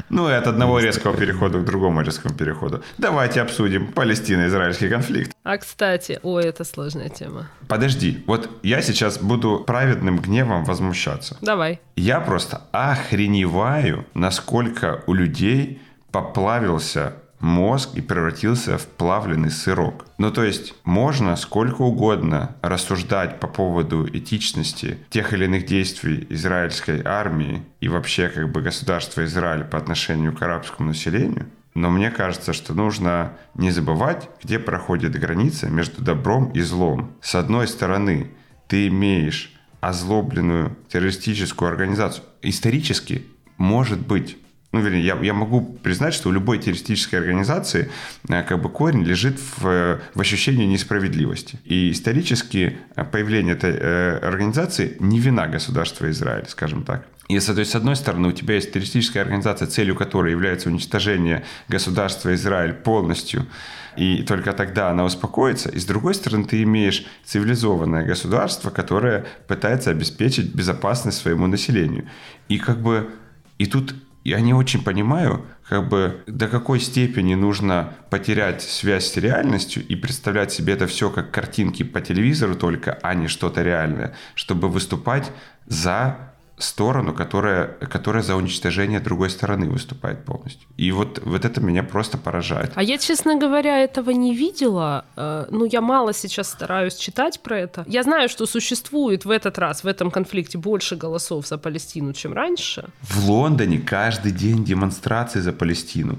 [0.10, 2.81] Ну и от одного резкого перехода к другому резкому переходу.
[2.97, 5.31] Давайте обсудим Палестино-израильский конфликт.
[5.43, 7.49] А, кстати, ой, это сложная тема.
[7.67, 11.38] Подожди, вот я сейчас буду праведным гневом возмущаться.
[11.41, 11.81] Давай.
[11.95, 15.81] Я просто охреневаю, насколько у людей
[16.12, 20.06] поплавился мозг и превратился в плавленый сырок.
[20.17, 27.02] Ну, то есть можно сколько угодно рассуждать по поводу этичности тех или иных действий израильской
[27.04, 31.47] армии и вообще как бы государства Израиль по отношению к арабскому населению,
[31.78, 37.12] но мне кажется, что нужно не забывать, где проходит граница между добром и злом.
[37.21, 38.32] С одной стороны,
[38.67, 42.23] ты имеешь озлобленную террористическую организацию.
[42.41, 44.38] Исторически, может быть,
[44.78, 47.90] ну, вернее, я, я могу признать, что у любой террористической организации
[48.30, 51.60] э, как бы корень лежит в, в ощущении несправедливости.
[51.66, 57.08] И исторически э, появление этой э, организации не вина государства Израиль, скажем так.
[57.28, 61.44] Если, то есть, с одной стороны, у тебя есть террористическая организация, целью которой является уничтожение
[61.68, 63.48] государства Израиль полностью,
[63.96, 65.70] и только тогда она успокоится.
[65.70, 72.06] И с другой стороны, ты имеешь цивилизованное государство, которое пытается обеспечить безопасность своему населению.
[72.48, 73.10] И как бы,
[73.58, 73.96] и тут
[74.28, 79.96] я не очень понимаю, как бы до какой степени нужно потерять связь с реальностью и
[79.96, 85.32] представлять себе это все как картинки по телевизору только, а не что-то реальное, чтобы выступать
[85.66, 90.67] за сторону, которая, которая за уничтожение другой стороны выступает полностью.
[90.76, 92.72] И вот, вот это меня просто поражает.
[92.76, 95.06] А я, честно говоря, этого не видела.
[95.15, 97.84] Э, ну, я мало сейчас стараюсь читать про это.
[97.88, 102.34] Я знаю, что существует в этот раз, в этом конфликте больше голосов за Палестину, чем
[102.34, 102.86] раньше.
[103.02, 106.17] В Лондоне каждый день демонстрации за Палестину.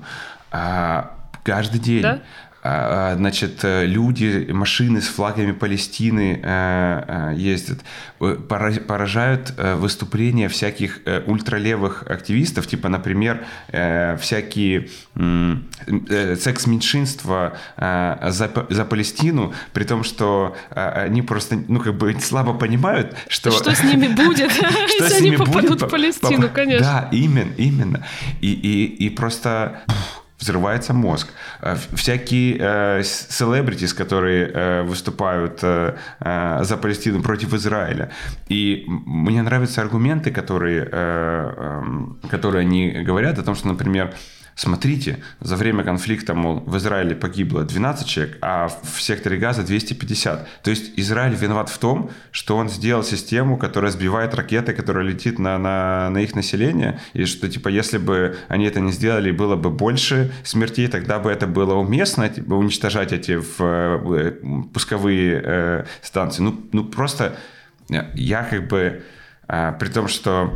[0.53, 2.03] А, каждый день.
[2.03, 2.21] Да?
[2.71, 7.79] А, а, значит, э, люди, машины с флагами Палестины э, э, ездят,
[8.19, 13.45] поражают выступления всяких ультралевых активистов, типа, например,
[14.21, 14.89] всякие
[16.41, 23.53] секс-меньшинства за, за Палестину, при том, что они просто, ну, как бы слабо понимают, что...
[23.53, 24.51] Что с ними будет,
[25.01, 26.85] если они попадут в Палестину, конечно.
[26.85, 28.05] Да, именно, именно.
[28.41, 29.85] И, просто
[30.39, 31.29] взрывается мозг.
[31.61, 38.11] Э, всякие селебритис, э, которые э, выступают э, э, за Палестину против Израиля.
[38.49, 44.15] И мне нравятся аргументы, которые, э, э, которые они говорят о том, что, например,
[44.59, 50.49] смотрите, за время конфликта, мол, в Израиле погибло 12 человек, а в секторе Газа 250.
[50.63, 55.39] То есть Израиль виноват в том, что он сделал систему, которая сбивает ракеты, которая летит
[55.39, 59.55] на, на, на их население, и что, типа, если бы они это не сделали, было
[59.55, 64.33] бы больше смертей, тогда бы это было уместно, типа, уничтожать эти в, э,
[64.75, 66.43] пусковые э, станции.
[66.43, 67.37] Ну, ну, просто
[67.89, 69.03] я как бы,
[69.47, 70.53] э, при том, что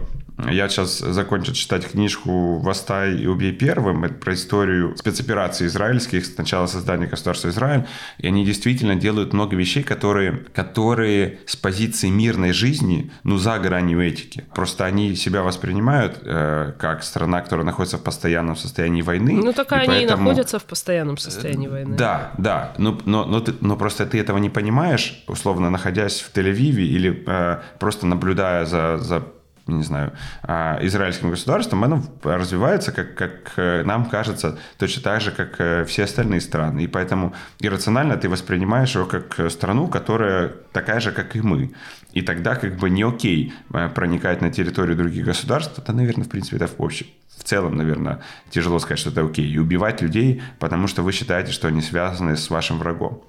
[0.51, 4.05] я сейчас закончил читать книжку «Востай и убей первым».
[4.05, 7.87] Это про историю спецопераций израильских с начала создания государства Израиль.
[8.19, 14.01] И они действительно делают много вещей, которые, которые с позиции мирной жизни, ну, за гранью
[14.01, 14.45] этики.
[14.55, 19.35] Просто они себя воспринимают э, как страна, которая находится в постоянном состоянии войны.
[19.35, 20.23] Ну, так и они поэтому...
[20.23, 21.97] и находятся в постоянном состоянии войны.
[21.97, 22.75] Да, да.
[22.79, 27.25] Но, но, но, ты, но просто ты этого не понимаешь, условно, находясь в Тель-Авиве или
[27.27, 29.23] э, просто наблюдая за, за
[29.67, 35.31] не знаю, а, израильским государством, оно развивается, как, как э, нам кажется, точно так же,
[35.31, 36.85] как э, все остальные страны.
[36.85, 41.73] И поэтому иррационально ты воспринимаешь его как страну, которая такая же, как и мы.
[42.13, 46.29] И тогда как бы не окей э, проникать на территорию других государств, это, наверное, в
[46.29, 47.07] принципе, это общем.
[47.39, 48.21] В целом, наверное,
[48.51, 49.49] тяжело сказать, что это окей.
[49.49, 53.23] И убивать людей, потому что вы считаете, что они связаны с вашим врагом.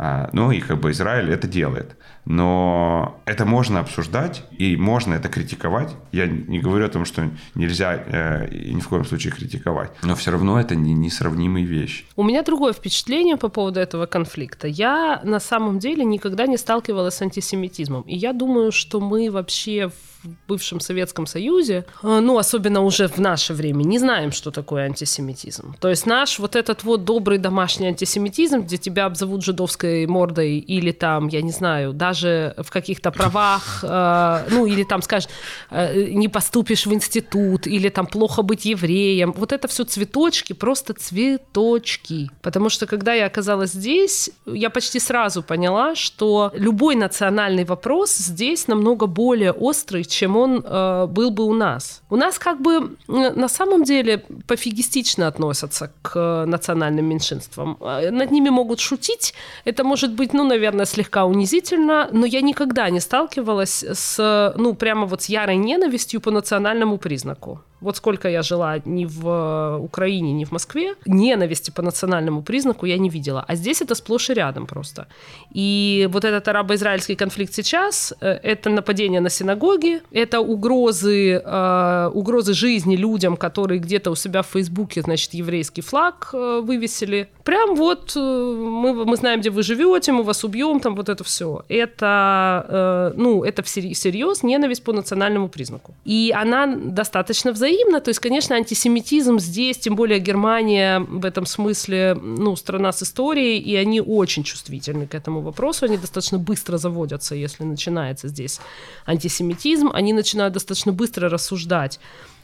[0.00, 1.96] А, ну и как бы Израиль это делает.
[2.24, 5.96] Но это можно обсуждать и можно это критиковать.
[6.12, 9.90] Я не говорю о том, что нельзя э, ни в коем случае критиковать.
[10.02, 12.04] Но все равно это не несравнимые вещи.
[12.14, 14.68] У меня другое впечатление по поводу этого конфликта.
[14.68, 18.02] Я на самом деле никогда не сталкивалась с антисемитизмом.
[18.02, 23.08] И я думаю, что мы вообще в в бывшем Советском Союзе, э, ну, особенно уже
[23.08, 25.74] в наше время, не знаем, что такое антисемитизм.
[25.80, 30.92] То есть наш вот этот вот добрый домашний антисемитизм, где тебя обзовут жидовской мордой или
[30.92, 35.28] там, я не знаю, даже в каких-то правах, э, ну, или там скажешь,
[35.70, 39.32] э, не поступишь в институт, или там плохо быть евреем.
[39.36, 42.30] Вот это все цветочки, просто цветочки.
[42.42, 48.66] Потому что когда я оказалась здесь, я почти сразу поняла, что любой национальный вопрос здесь
[48.68, 52.02] намного более острый, чем он э, был бы у нас.
[52.10, 57.76] У нас как бы на самом деле пофигистично относятся к национальным меньшинствам.
[57.80, 59.34] Э, над ними могут шутить.
[59.64, 65.06] Это может быть, ну, наверное, слегка унизительно, но я никогда не сталкивалась с, ну, прямо
[65.06, 67.60] вот с ярой ненавистью по национальному признаку.
[67.80, 72.86] Вот сколько я жила ни в э, Украине, ни в Москве, ненависти по национальному признаку
[72.86, 73.44] я не видела.
[73.46, 75.06] А здесь это сплошь и рядом просто.
[75.52, 82.52] И вот этот арабо-израильский конфликт сейчас э,— это нападение на синагоги, это угрозы, э, угрозы
[82.52, 87.28] жизни людям, которые где-то у себя в Фейсбуке, значит, еврейский флаг вывесили.
[87.48, 91.64] Прям вот мы, мы знаем, где вы живете, мы вас убьем, там вот это все.
[91.70, 95.94] Это, ну, это всерьез ненависть по национальному признаку.
[96.04, 98.00] И она достаточно взаимно.
[98.00, 103.58] То есть, конечно, антисемитизм здесь, тем более Германия в этом смысле, ну, страна с историей,
[103.58, 105.86] и они очень чувствительны к этому вопросу.
[105.86, 108.60] Они достаточно быстро заводятся, если начинается здесь
[109.06, 109.88] антисемитизм.
[109.94, 111.98] Они начинают достаточно быстро рассуждать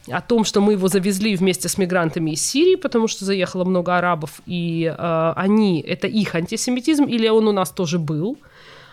[0.08, 3.96] о том, что мы его завезли вместе с мигрантами из Сирии, потому что заехало много
[3.96, 8.36] арабов, и э, они, это их антисемитизм, или он у нас тоже был.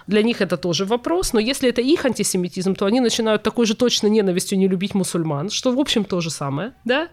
[0.07, 3.75] для них это тоже вопрос, но если это их антисемитизм, то они начинают такой же
[3.75, 7.07] точно ненавистью не любить мусульман, что, в общем, то же самое, да,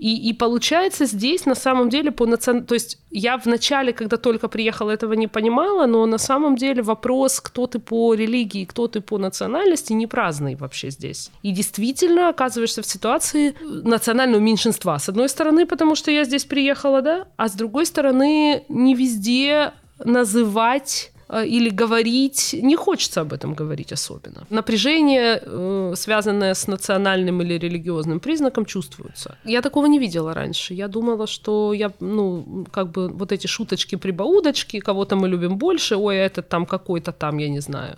[0.00, 2.64] и, и получается здесь на самом деле по национ...
[2.64, 6.82] То есть я в начале, когда только приехала, этого не понимала, но на самом деле
[6.82, 11.30] вопрос, кто ты по религии, кто ты по национальности, не праздный вообще здесь.
[11.42, 14.98] И действительно оказываешься в ситуации национального меньшинства.
[14.98, 19.72] С одной стороны, потому что я здесь приехала, да, а с другой стороны, не везде
[20.02, 24.46] называть Э, или говорить, не хочется об этом говорить особенно.
[24.50, 29.36] Напряжение, э, связанное с национальным или религиозным признаком, чувствуется.
[29.44, 30.74] Я такого не видела раньше.
[30.74, 36.20] Я думала, что я, ну, как бы вот эти шуточки-прибаудочки, кого-то мы любим больше, ой,
[36.20, 37.96] а этот там какой-то там, я не знаю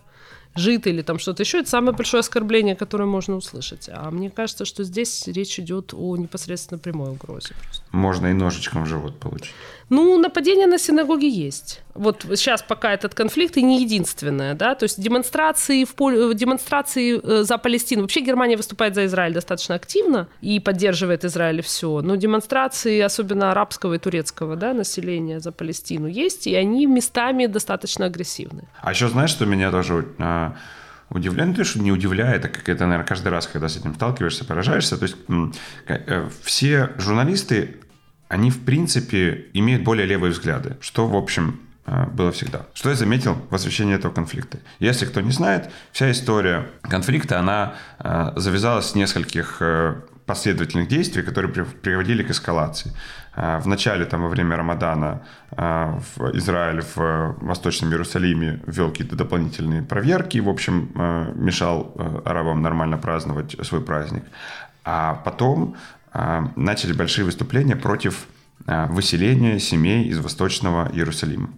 [0.54, 3.88] жид или там что-то еще, это самое большое оскорбление, которое можно услышать.
[3.92, 7.54] А мне кажется, что здесь речь идет о непосредственно прямой угрозе.
[7.62, 7.81] Просто.
[7.92, 9.54] Можно и ножичком в живот получить.
[9.90, 11.82] Ну, нападение на синагоги есть.
[11.92, 17.20] Вот сейчас пока этот конфликт и не единственное, да, то есть демонстрации, в поле, демонстрации
[17.22, 18.00] э, за Палестину.
[18.00, 22.00] Вообще Германия выступает за Израиль достаточно активно и поддерживает Израиль и все.
[22.00, 28.06] Но демонстрации, особенно арабского и турецкого да, населения за Палестину есть, и они местами достаточно
[28.06, 28.64] агрессивны.
[28.80, 30.56] А еще знаешь, что меня тоже а,
[31.10, 33.94] удивляет, ну, то, что не удивляет, а как это, наверное, каждый раз, когда с этим
[33.94, 34.96] сталкиваешься, поражаешься.
[34.96, 35.16] То есть
[35.86, 37.76] э, все журналисты
[38.32, 42.60] они, в принципе, имеют более левые взгляды, что, в общем, э, было всегда.
[42.72, 44.58] Что я заметил в освещении этого конфликта?
[44.78, 51.22] Если кто не знает, вся история конфликта, она э, завязалась с нескольких э, последовательных действий,
[51.22, 52.92] которые приводили к эскалации.
[53.36, 60.38] В начале, там, во время Рамадана, в Израиль в Восточном Иерусалиме ввел какие-то дополнительные проверки,
[60.38, 60.90] в общем,
[61.34, 64.24] мешал арабам нормально праздновать свой праздник.
[64.84, 65.76] А потом
[66.56, 68.26] начали большие выступления против
[68.66, 71.50] а, выселения семей из Восточного Иерусалима.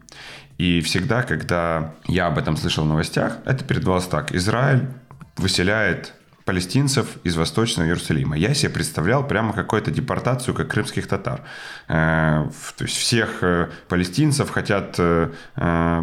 [0.57, 4.33] И всегда, когда я об этом слышал в новостях, это передавалось так.
[4.33, 4.89] Израиль
[5.37, 6.15] выселяет
[6.45, 8.37] палестинцев из Восточного Иерусалима.
[8.37, 11.43] Я себе представлял прямо какую-то депортацию, как крымских татар.
[11.89, 15.31] Э, то есть всех э, палестинцев хотят э,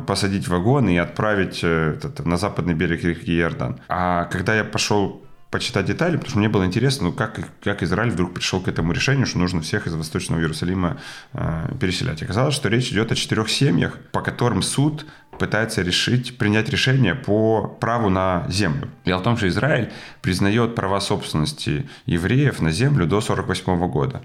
[0.05, 3.79] посадить в вагон и отправить на западный берег реки Иордан.
[3.87, 8.11] А когда я пошел почитать детали, потому что мне было интересно, ну, как, как Израиль
[8.11, 10.97] вдруг пришел к этому решению, что нужно всех из Восточного Иерусалима
[11.33, 12.23] э, переселять.
[12.23, 15.05] Оказалось, что речь идет о четырех семьях, по которым суд
[15.37, 18.89] пытается решить, принять решение по праву на землю.
[19.05, 24.21] Дело в том, что Израиль признает права собственности евреев на землю до 1948 года.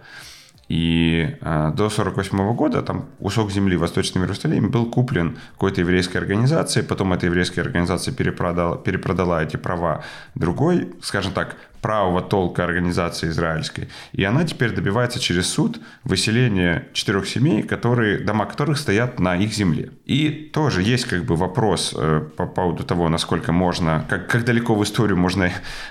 [0.68, 6.16] И э, до 1948 года там кусок земли в Восточном Иерусалиме был куплен какой-то еврейской
[6.16, 10.02] организацией, потом эта еврейская организация перепродала, перепродала эти права
[10.34, 13.88] другой, скажем так, правого толка организации израильской.
[14.12, 19.52] И она теперь добивается через суд выселения четырех семей, которые, дома которых стоят на их
[19.52, 19.90] земле.
[20.04, 24.74] И тоже есть как бы вопрос э, по поводу того, насколько можно, как, как далеко
[24.74, 25.50] в историю можно э,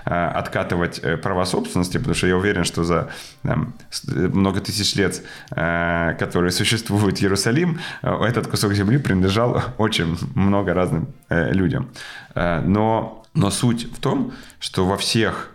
[0.09, 3.09] откатывать э, права собственности, потому что я уверен, что за
[3.43, 3.73] там,
[4.07, 11.89] много тысяч лет, которые существует Иерусалим, этот кусок земли принадлежал очень много разным людям.
[12.35, 15.54] Но, но суть в том, что во всех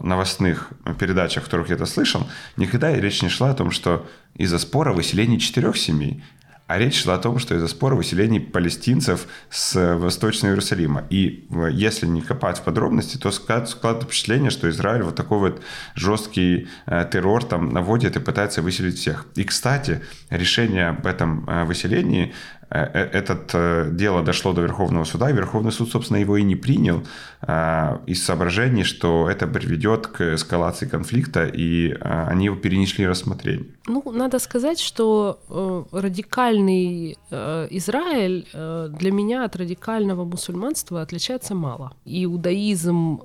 [0.00, 4.58] новостных передачах, в которых я это слышал, никогда речь не шла о том, что из-за
[4.58, 6.22] спора выселение четырех семей,
[6.68, 11.06] а речь шла о том, что из-за спора выселений палестинцев с Восточного Иерусалима.
[11.08, 15.62] И если не копать в подробности, то складывается впечатление, что Израиль вот такой вот
[15.94, 19.24] жесткий э, террор там наводит и пытается выселить всех.
[19.34, 25.30] И, кстати, решение об этом э, выселении Э, э, это дело дошло до Верховного суда,
[25.30, 27.02] и Верховный суд, собственно, его и не принял
[27.42, 33.66] э, из соображений, что это приведет к эскалации конфликта, и они его перенесли рассмотрение.
[33.86, 41.92] Ну, надо сказать, что радикальный Израиль для меня от радикального мусульманства отличается мало.
[42.04, 43.20] Иудаизм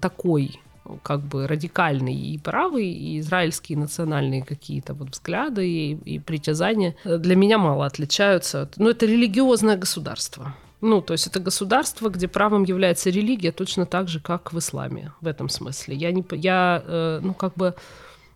[0.00, 0.60] такой
[1.02, 7.36] как бы радикальный и правый, и израильские национальные какие-то вот взгляды и, и притязания для
[7.36, 8.68] меня мало отличаются.
[8.76, 10.54] Но это религиозное государство.
[10.80, 15.12] Ну, то есть это государство, где правом является религия точно так же, как в исламе
[15.20, 15.94] в этом смысле.
[15.94, 17.74] Я, не, я э, ну, как бы...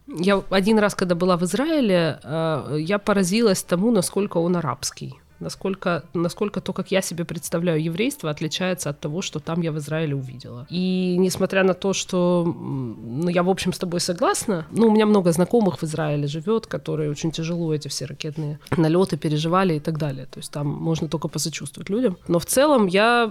[0.06, 6.04] Я один раз, когда была в Израиле, э, я поразилась тому, насколько он арабский насколько,
[6.14, 10.14] насколько то, как я себе представляю еврейство, отличается от того, что там я в Израиле
[10.14, 10.66] увидела.
[10.70, 15.06] И несмотря на то, что ну, я, в общем, с тобой согласна, ну, у меня
[15.06, 19.98] много знакомых в Израиле живет, которые очень тяжело эти все ракетные налеты переживали и так
[19.98, 20.26] далее.
[20.26, 22.16] То есть там можно только посочувствовать людям.
[22.28, 23.30] Но в целом я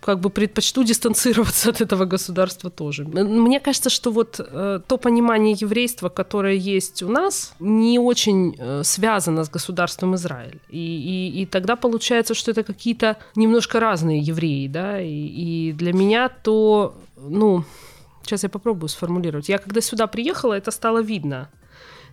[0.00, 3.04] как бы предпочту дистанцироваться от этого государства тоже.
[3.04, 8.82] Мне кажется, что вот э, то понимание еврейства, которое есть у нас, не очень э,
[8.84, 10.60] связано с государством Израиль.
[10.68, 15.92] И, и и, тогда получается, что это какие-то немножко разные евреи, да, и, и для
[15.92, 17.64] меня то, ну,
[18.22, 19.48] сейчас я попробую сформулировать.
[19.48, 21.50] Я когда сюда приехала, это стало видно.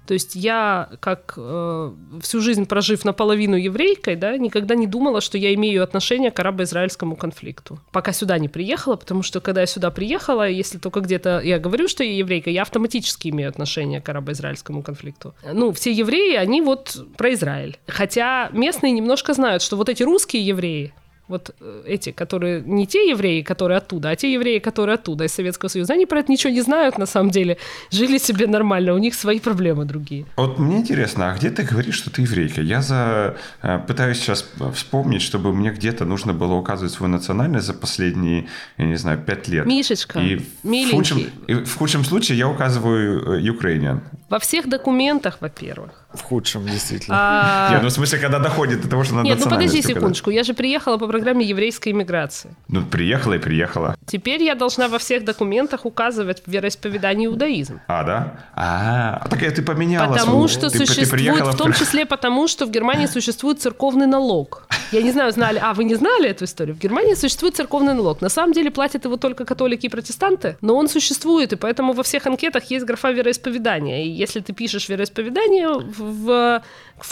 [0.08, 1.92] То есть я, как э,
[2.22, 7.18] всю жизнь прожив наполовину еврейкой, да, никогда не думала, что я имею отношение к арабо-израильскому
[7.18, 7.80] конфликту.
[7.92, 11.90] Пока сюда не приехала, потому что когда я сюда приехала, если только где-то я говорю,
[11.90, 15.36] что я еврейка, я автоматически имею отношение к арабо-израильскому конфликту.
[15.54, 17.78] Ну, все евреи, они вот про Израиль.
[17.88, 20.94] Хотя местные немножко знают, что вот эти русские евреи,
[21.28, 25.34] вот э, эти, которые не те евреи, которые оттуда, а те евреи, которые оттуда, из
[25.34, 27.58] Советского Союза, они про это ничего не знают на самом деле,
[27.92, 30.26] жили себе нормально, у них свои проблемы другие.
[30.38, 32.62] Вот мне интересно, а где ты говоришь, что ты еврейка?
[32.62, 33.38] Я за...
[33.62, 38.48] Э, пытаюсь сейчас вспомнить, чтобы мне где-то нужно было указывать свою национальность за последние,
[38.78, 39.66] я не знаю, пять лет.
[39.66, 44.00] Мишечка, и в худшем, и в худшем случае я указываю э, Ukrainian.
[44.30, 46.07] Во всех документах, во-первых.
[46.18, 47.16] В худшем, действительно.
[47.20, 47.72] А...
[47.72, 50.44] Нет, ну в смысле, когда доходит до того, что надо Нет, ну подожди секундочку, я
[50.44, 52.56] же приехала по программе еврейской иммиграции.
[52.68, 53.96] Ну, приехала и приехала.
[54.06, 57.80] Теперь я должна во всех документах указывать вероисповедание иудаизм.
[57.88, 58.34] А, да?
[58.56, 60.14] А, так ты поменяла.
[60.14, 64.68] Потому что ты, существует, ты в том числе потому, что в Германии существует церковный налог.
[64.92, 66.76] Я не знаю, знали, а вы не знали эту историю?
[66.76, 68.22] В Германии существует церковный налог.
[68.22, 72.04] На самом деле платят его только католики и протестанты, но он существует, и поэтому во
[72.04, 74.04] всех анкетах есть графа вероисповедания.
[74.04, 76.62] И если ты пишешь вероисповедание в, в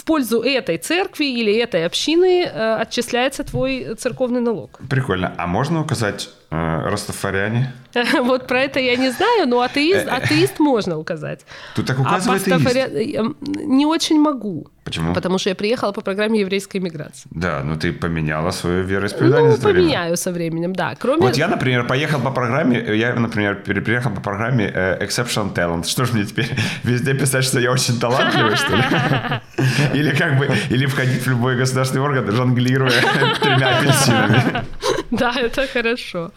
[0.04, 4.80] пользу этой церкви или этой общины, э, отчисляется твой церковный налог.
[4.88, 5.32] Прикольно.
[5.36, 7.72] А можно указать э, Растафаряне?
[8.22, 11.46] Вот про это я не знаю, но атеист, атеист можно указать.
[11.74, 13.34] Тут так указывает а пастафари...
[13.40, 14.66] Не очень могу.
[14.84, 15.14] Почему?
[15.14, 17.28] Потому что я приехала по программе еврейской миграции.
[17.32, 20.94] Да, но ты поменяла свое вероисповедание Ну, поменяю со временем, да.
[20.96, 21.22] Кроме...
[21.22, 25.84] Вот я, например, поехал по программе, я, например, приехал по программе э, Exceptional Talent.
[25.88, 26.48] Что же мне теперь
[26.84, 28.82] везде писать, что я очень талантливый, что ли?
[29.94, 32.90] Или как бы, или входить в любой государственный орган, жонглируя
[33.40, 34.64] тремя апельсинами.
[35.10, 36.32] Да, это хорошо.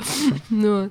[0.50, 0.90] Ну,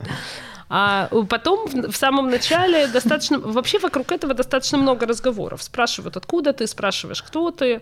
[0.69, 3.39] а потом в самом начале достаточно...
[3.39, 5.63] Вообще вокруг этого достаточно много разговоров.
[5.63, 7.81] Спрашивают, откуда ты, спрашиваешь, кто ты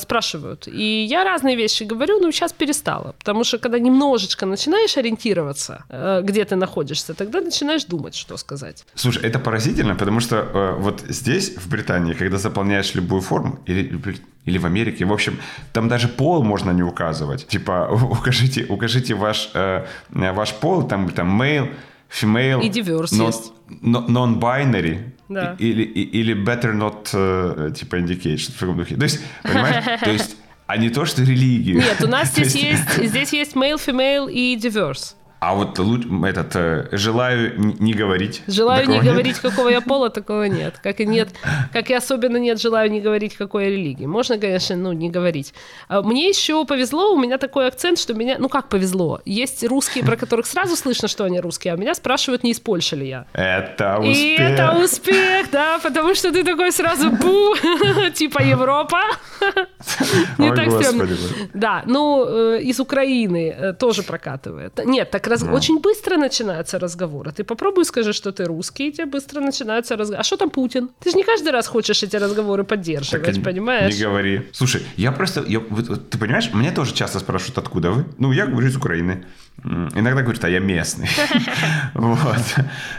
[0.00, 0.68] спрашивают.
[0.68, 3.14] И я разные вещи говорю, но сейчас перестала.
[3.18, 8.84] Потому что когда немножечко начинаешь ориентироваться, э, где ты находишься, тогда начинаешь думать, что сказать.
[8.94, 14.00] Слушай, это поразительно, потому что э, вот здесь, в Британии, когда заполняешь любую форму, или,
[14.46, 15.38] или в Америке, в общем,
[15.72, 17.46] там даже пол можно не указывать.
[17.46, 21.68] Типа, укажите, укажите ваш, э, ваш пол, там, там, male,
[22.08, 22.62] female.
[22.62, 23.52] И diverse non, есть.
[23.82, 25.12] Non-binary.
[25.28, 25.56] Да.
[25.58, 28.96] Или, или better not, uh, типа, indicate, что в таком духе.
[28.96, 31.78] То есть, понимаешь, то есть, а не то, что религию.
[31.78, 35.14] Нет, у нас здесь есть, здесь есть male, female и diverse.
[35.46, 38.42] А вот этот э, желаю не говорить.
[38.48, 39.04] Желаю не нет?
[39.04, 40.74] говорить, какого я пола, такого нет.
[40.82, 41.28] Как и нет,
[41.72, 44.06] как и особенно нет желаю не говорить, какой я религии.
[44.06, 45.54] Можно, конечно, ну, не говорить.
[45.86, 50.04] А мне еще повезло, у меня такой акцент, что меня, ну как повезло, есть русские,
[50.04, 53.26] про которых сразу слышно, что они русские, а меня спрашивают, не из Польши ли я.
[53.32, 54.16] Это успех.
[54.16, 57.54] И это успех, да, потому что ты такой сразу бу,
[58.14, 59.00] типа Европа.
[60.38, 61.06] Не так стрёмно.
[61.54, 64.84] Да, ну, э, из Украины э, тоже прокатывает.
[64.84, 65.54] Нет, так раз...
[65.54, 67.32] очень быстро начинаются разговоры.
[67.32, 70.20] Ты попробуй скажи, что ты русский, и тебе быстро начинаются разговоры.
[70.20, 70.90] А что там Путин?
[71.00, 73.94] Ты же не каждый раз хочешь эти разговоры поддерживать, так, понимаешь?
[73.94, 74.42] Не говори.
[74.52, 75.44] Слушай, я просто...
[75.46, 78.04] Я, вот, ты понимаешь, меня тоже часто спрашивают, откуда вы?
[78.18, 79.24] Ну, я говорю из Украины.
[79.64, 81.08] Иногда говорят, а я местный.
[81.94, 82.56] вот.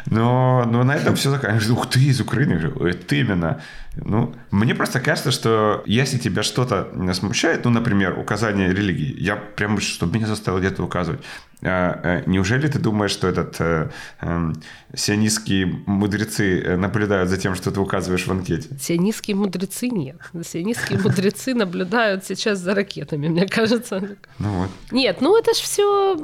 [0.08, 1.74] Но, но на этом все заканчивается.
[1.74, 2.54] Ух ты, из Украины.
[2.54, 3.62] Я говорю, это именно.
[3.96, 9.80] Ну, мне просто кажется, что если тебя что-то смущает, ну, например, указание религии, я прям,
[9.80, 11.22] чтобы меня заставило где-то указывать,
[11.64, 13.90] а, а, неужели ты думаешь, что этот э,
[14.22, 14.54] э,
[14.96, 18.70] сионистские мудрецы э, наблюдают за тем, что ты указываешь в анкете?
[18.80, 20.18] Сионистские мудрецы нет.
[20.44, 24.18] Сионистские мудрецы наблюдают сейчас за ракетами, мне кажется.
[24.40, 24.70] Ну вот.
[24.92, 26.18] Нет, ну это ж все,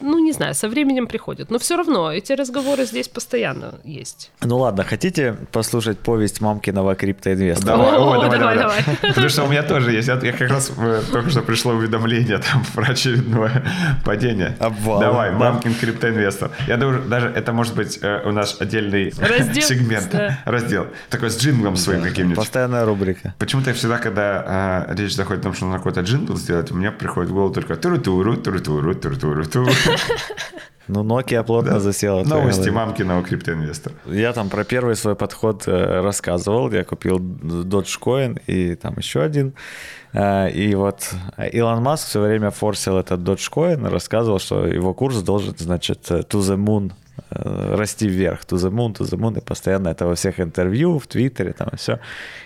[0.00, 1.50] ну не знаю, со временем приходит.
[1.50, 4.32] Но все равно эти разговоры здесь постоянно есть.
[4.42, 7.76] Ну ладно, хотите послушать повесть мамкиного криптоинвестора?
[7.76, 8.84] Давай, О, давай, давай, давай.
[9.02, 10.08] Потому что у меня тоже есть.
[10.08, 10.72] Я как раз
[11.12, 13.64] только что пришло уведомление там про очередное
[14.04, 14.56] падение.
[14.58, 15.00] Обвал.
[15.00, 16.50] Давай, Мамкин криптоинвестор.
[16.66, 20.38] Я даже это может быть э, у нас отдельный раздел, сегмент, да.
[20.44, 20.86] раздел.
[21.10, 22.36] Такой с джинглом своим да, каким-нибудь.
[22.36, 23.34] Постоянная рубрика.
[23.38, 26.92] Почему-то всегда, когда э, речь заходит о том, что нужно какой-то джингл сделать, у меня
[26.92, 29.70] приходит в голову только туру-туру, туру-туру, туру-туру-туру.
[30.88, 31.80] Ну, Nokia плотно да.
[31.80, 32.24] засела.
[32.24, 33.94] Новости мамкиного криптоинвестора.
[34.06, 36.72] Я там про первый свой подход э, рассказывал.
[36.72, 39.54] Я купил Dogecoin и там еще один.
[40.14, 41.12] Э, и вот
[41.52, 46.56] Илон Маск все время форсил этот Dogecoin, рассказывал, что его курс должен, значит, to the
[46.56, 46.92] moon
[47.30, 51.06] расти вверх, to the moon, to the moon, и постоянно это во всех интервью, в
[51.06, 51.98] Твиттере, там все.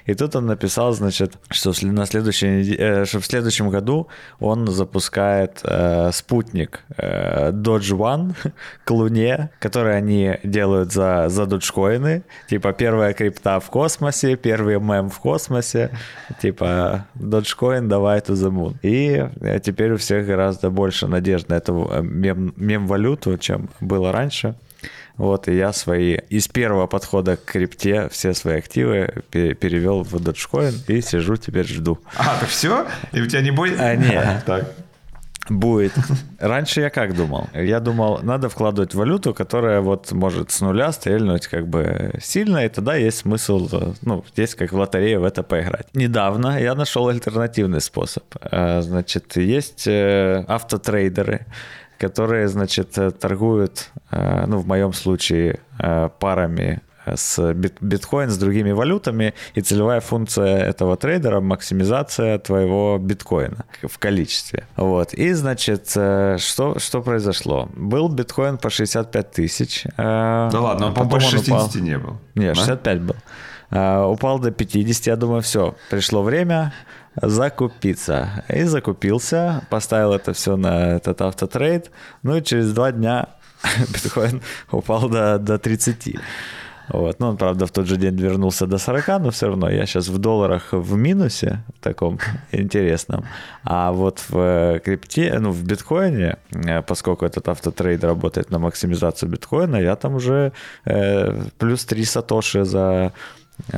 [0.06, 4.08] И тут он написал, значит, что на следующей, э, что в следующем году
[4.40, 8.34] он запускает э, спутник э, Dodge One
[8.84, 15.10] к Луне, который они делают за, за доджкоины, типа первая крипта в космосе, первый мем
[15.10, 15.90] в космосе,
[16.40, 18.76] типа Dogecoin, давай to the moon.
[18.82, 24.12] И э, теперь у всех гораздо больше надежд на эту э, мем, мем-валюту, чем было
[24.12, 24.54] раньше.
[25.16, 30.74] Вот, и я свои из первого подхода к крипте все свои активы перевел в Dogecoin
[30.88, 31.98] и сижу теперь жду.
[32.16, 32.86] А, так все?
[33.12, 33.78] И у тебя не будет?
[33.80, 34.42] А, нет.
[34.46, 34.64] Так.
[35.48, 35.92] Будет.
[36.38, 37.48] Раньше я как думал?
[37.52, 42.68] Я думал, надо вкладывать валюту, которая вот может с нуля стрельнуть как бы сильно, и
[42.68, 43.68] тогда есть смысл,
[44.02, 45.86] ну, здесь как в лотерее в это поиграть.
[45.94, 48.22] Недавно я нашел альтернативный способ.
[48.40, 51.46] Э, значит, есть э, автотрейдеры,
[52.02, 55.60] которые, значит, торгуют, э, ну, в моем случае,
[56.18, 63.64] парами с бит биткоин, с другими валютами, и целевая функция этого трейдера– максимизация твоего биткоина
[63.82, 64.66] в количестве.
[64.76, 65.14] Вот.
[65.14, 67.68] И, значит, э, что, что произошло?
[67.74, 69.84] Был биткоин по 65 тысяч.
[69.96, 71.70] Э, да ладно, он, по 60 упал...
[71.82, 72.18] не был.
[72.34, 73.12] Нет, 65 да?
[73.12, 73.16] был.
[73.70, 76.72] Э, упал до 50, я думаю, все, пришло время
[77.20, 78.44] закупиться.
[78.48, 81.90] И закупился, поставил это все на этот автотрейд,
[82.22, 83.28] ну и через два дня
[83.92, 86.16] биткоин упал до, до 30.
[86.88, 87.20] Вот.
[87.20, 90.08] Ну, он, правда, в тот же день вернулся до 40, но все равно я сейчас
[90.08, 92.18] в долларах в минусе таком
[92.52, 93.24] интересном.
[93.64, 99.30] А вот в э, крипте, ну, в биткоине, э, поскольку этот автотрейд работает на максимизацию
[99.30, 100.52] биткоина, я там уже
[100.84, 103.12] э, плюс 3 сатоши за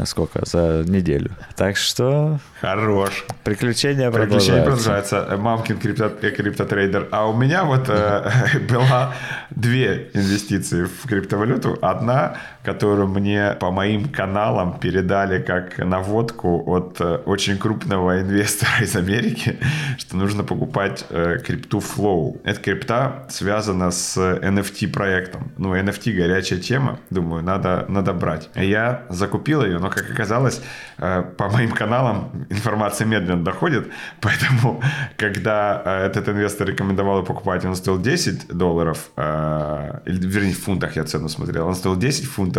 [0.05, 0.41] сколько?
[0.47, 1.31] За неделю.
[1.57, 2.39] Так что...
[2.61, 3.25] Хорош.
[3.45, 4.65] Приключения продолжаются.
[4.65, 5.37] Продолжаются.
[5.37, 7.09] Мамкин крипто, криптотрейдер.
[7.11, 8.31] А у меня вот э,
[8.69, 9.15] была
[9.51, 11.79] две инвестиции в криптовалюту.
[11.83, 18.97] Одна, которую мне по моим каналам передали как наводку от э, очень крупного инвестора из
[18.97, 19.59] Америки,
[19.99, 22.41] что нужно покупать э, крипту Flow.
[22.43, 25.53] Эта крипта связана с NFT проектом.
[25.59, 26.99] Ну, NFT горячая тема.
[27.11, 28.49] Думаю, надо, надо брать.
[28.55, 30.63] Я закупил ее, но, как оказалось,
[30.97, 33.89] э, по моим каналам информация медленно доходит,
[34.23, 34.83] поэтому,
[35.19, 41.05] когда этот инвестор рекомендовал ее покупать, он стоил 10 долларов, или, вернее, в фунтах я
[41.05, 42.54] цену смотрел, он стоил 10 фунтов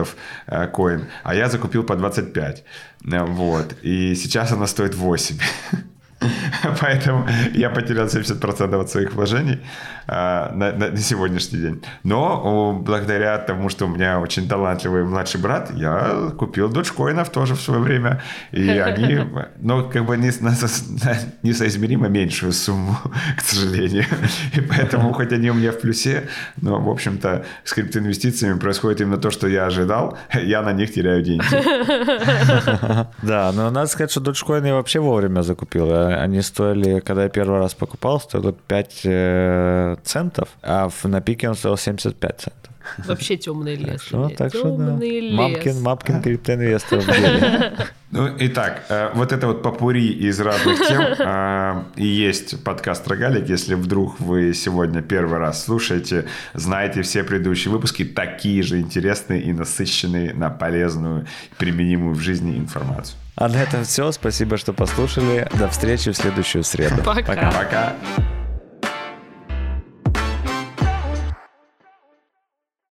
[0.73, 2.63] коин, а я закупил по 25,
[3.03, 5.37] вот, и сейчас она стоит 8.
[6.81, 9.59] Поэтому я потерял 70% от своих вложений
[10.07, 11.83] а, на, на, на сегодняшний день.
[12.03, 17.61] Но благодаря тому, что у меня очень талантливый младший брат, я купил доджкоинов тоже в
[17.61, 18.21] свое время.
[18.51, 19.19] И они,
[19.59, 20.31] ну, как бы не,
[21.43, 22.97] несоизмеримо меньшую сумму,
[23.37, 24.05] к сожалению.
[24.53, 26.29] И поэтому, хоть они у меня в плюсе,
[26.61, 30.17] но, в общем-то, с криптоинвестициями происходит именно то, что я ожидал.
[30.33, 31.45] Я на них теряю деньги.
[33.21, 35.87] Да, но надо сказать, что доджкоины я вообще вовремя закупил.
[36.23, 41.55] Они стоили, когда я первый раз покупал, стоило 5 э, центов, а на пике он
[41.55, 42.71] стоил 75 центов.
[42.97, 44.01] Вообще темный лес.
[44.01, 44.97] Так что, так что да.
[44.97, 45.35] лес.
[45.35, 47.01] Мапкин, Мапкин криптоинвестор.
[48.11, 51.01] Ну, итак, э, вот это вот попури из разных тем.
[51.01, 53.49] Э, и есть подкаст «Рогалик».
[53.49, 59.51] Если вдруг вы сегодня первый раз слушаете, знаете все предыдущие выпуски, такие же интересные и
[59.51, 61.25] насыщенные на полезную,
[61.57, 63.17] применимую в жизни информацию.
[63.35, 64.11] А на этом все.
[64.11, 65.47] Спасибо, что послушали.
[65.59, 67.03] До встречи в следующую среду.
[67.03, 67.51] Пока.
[67.51, 67.93] Пока.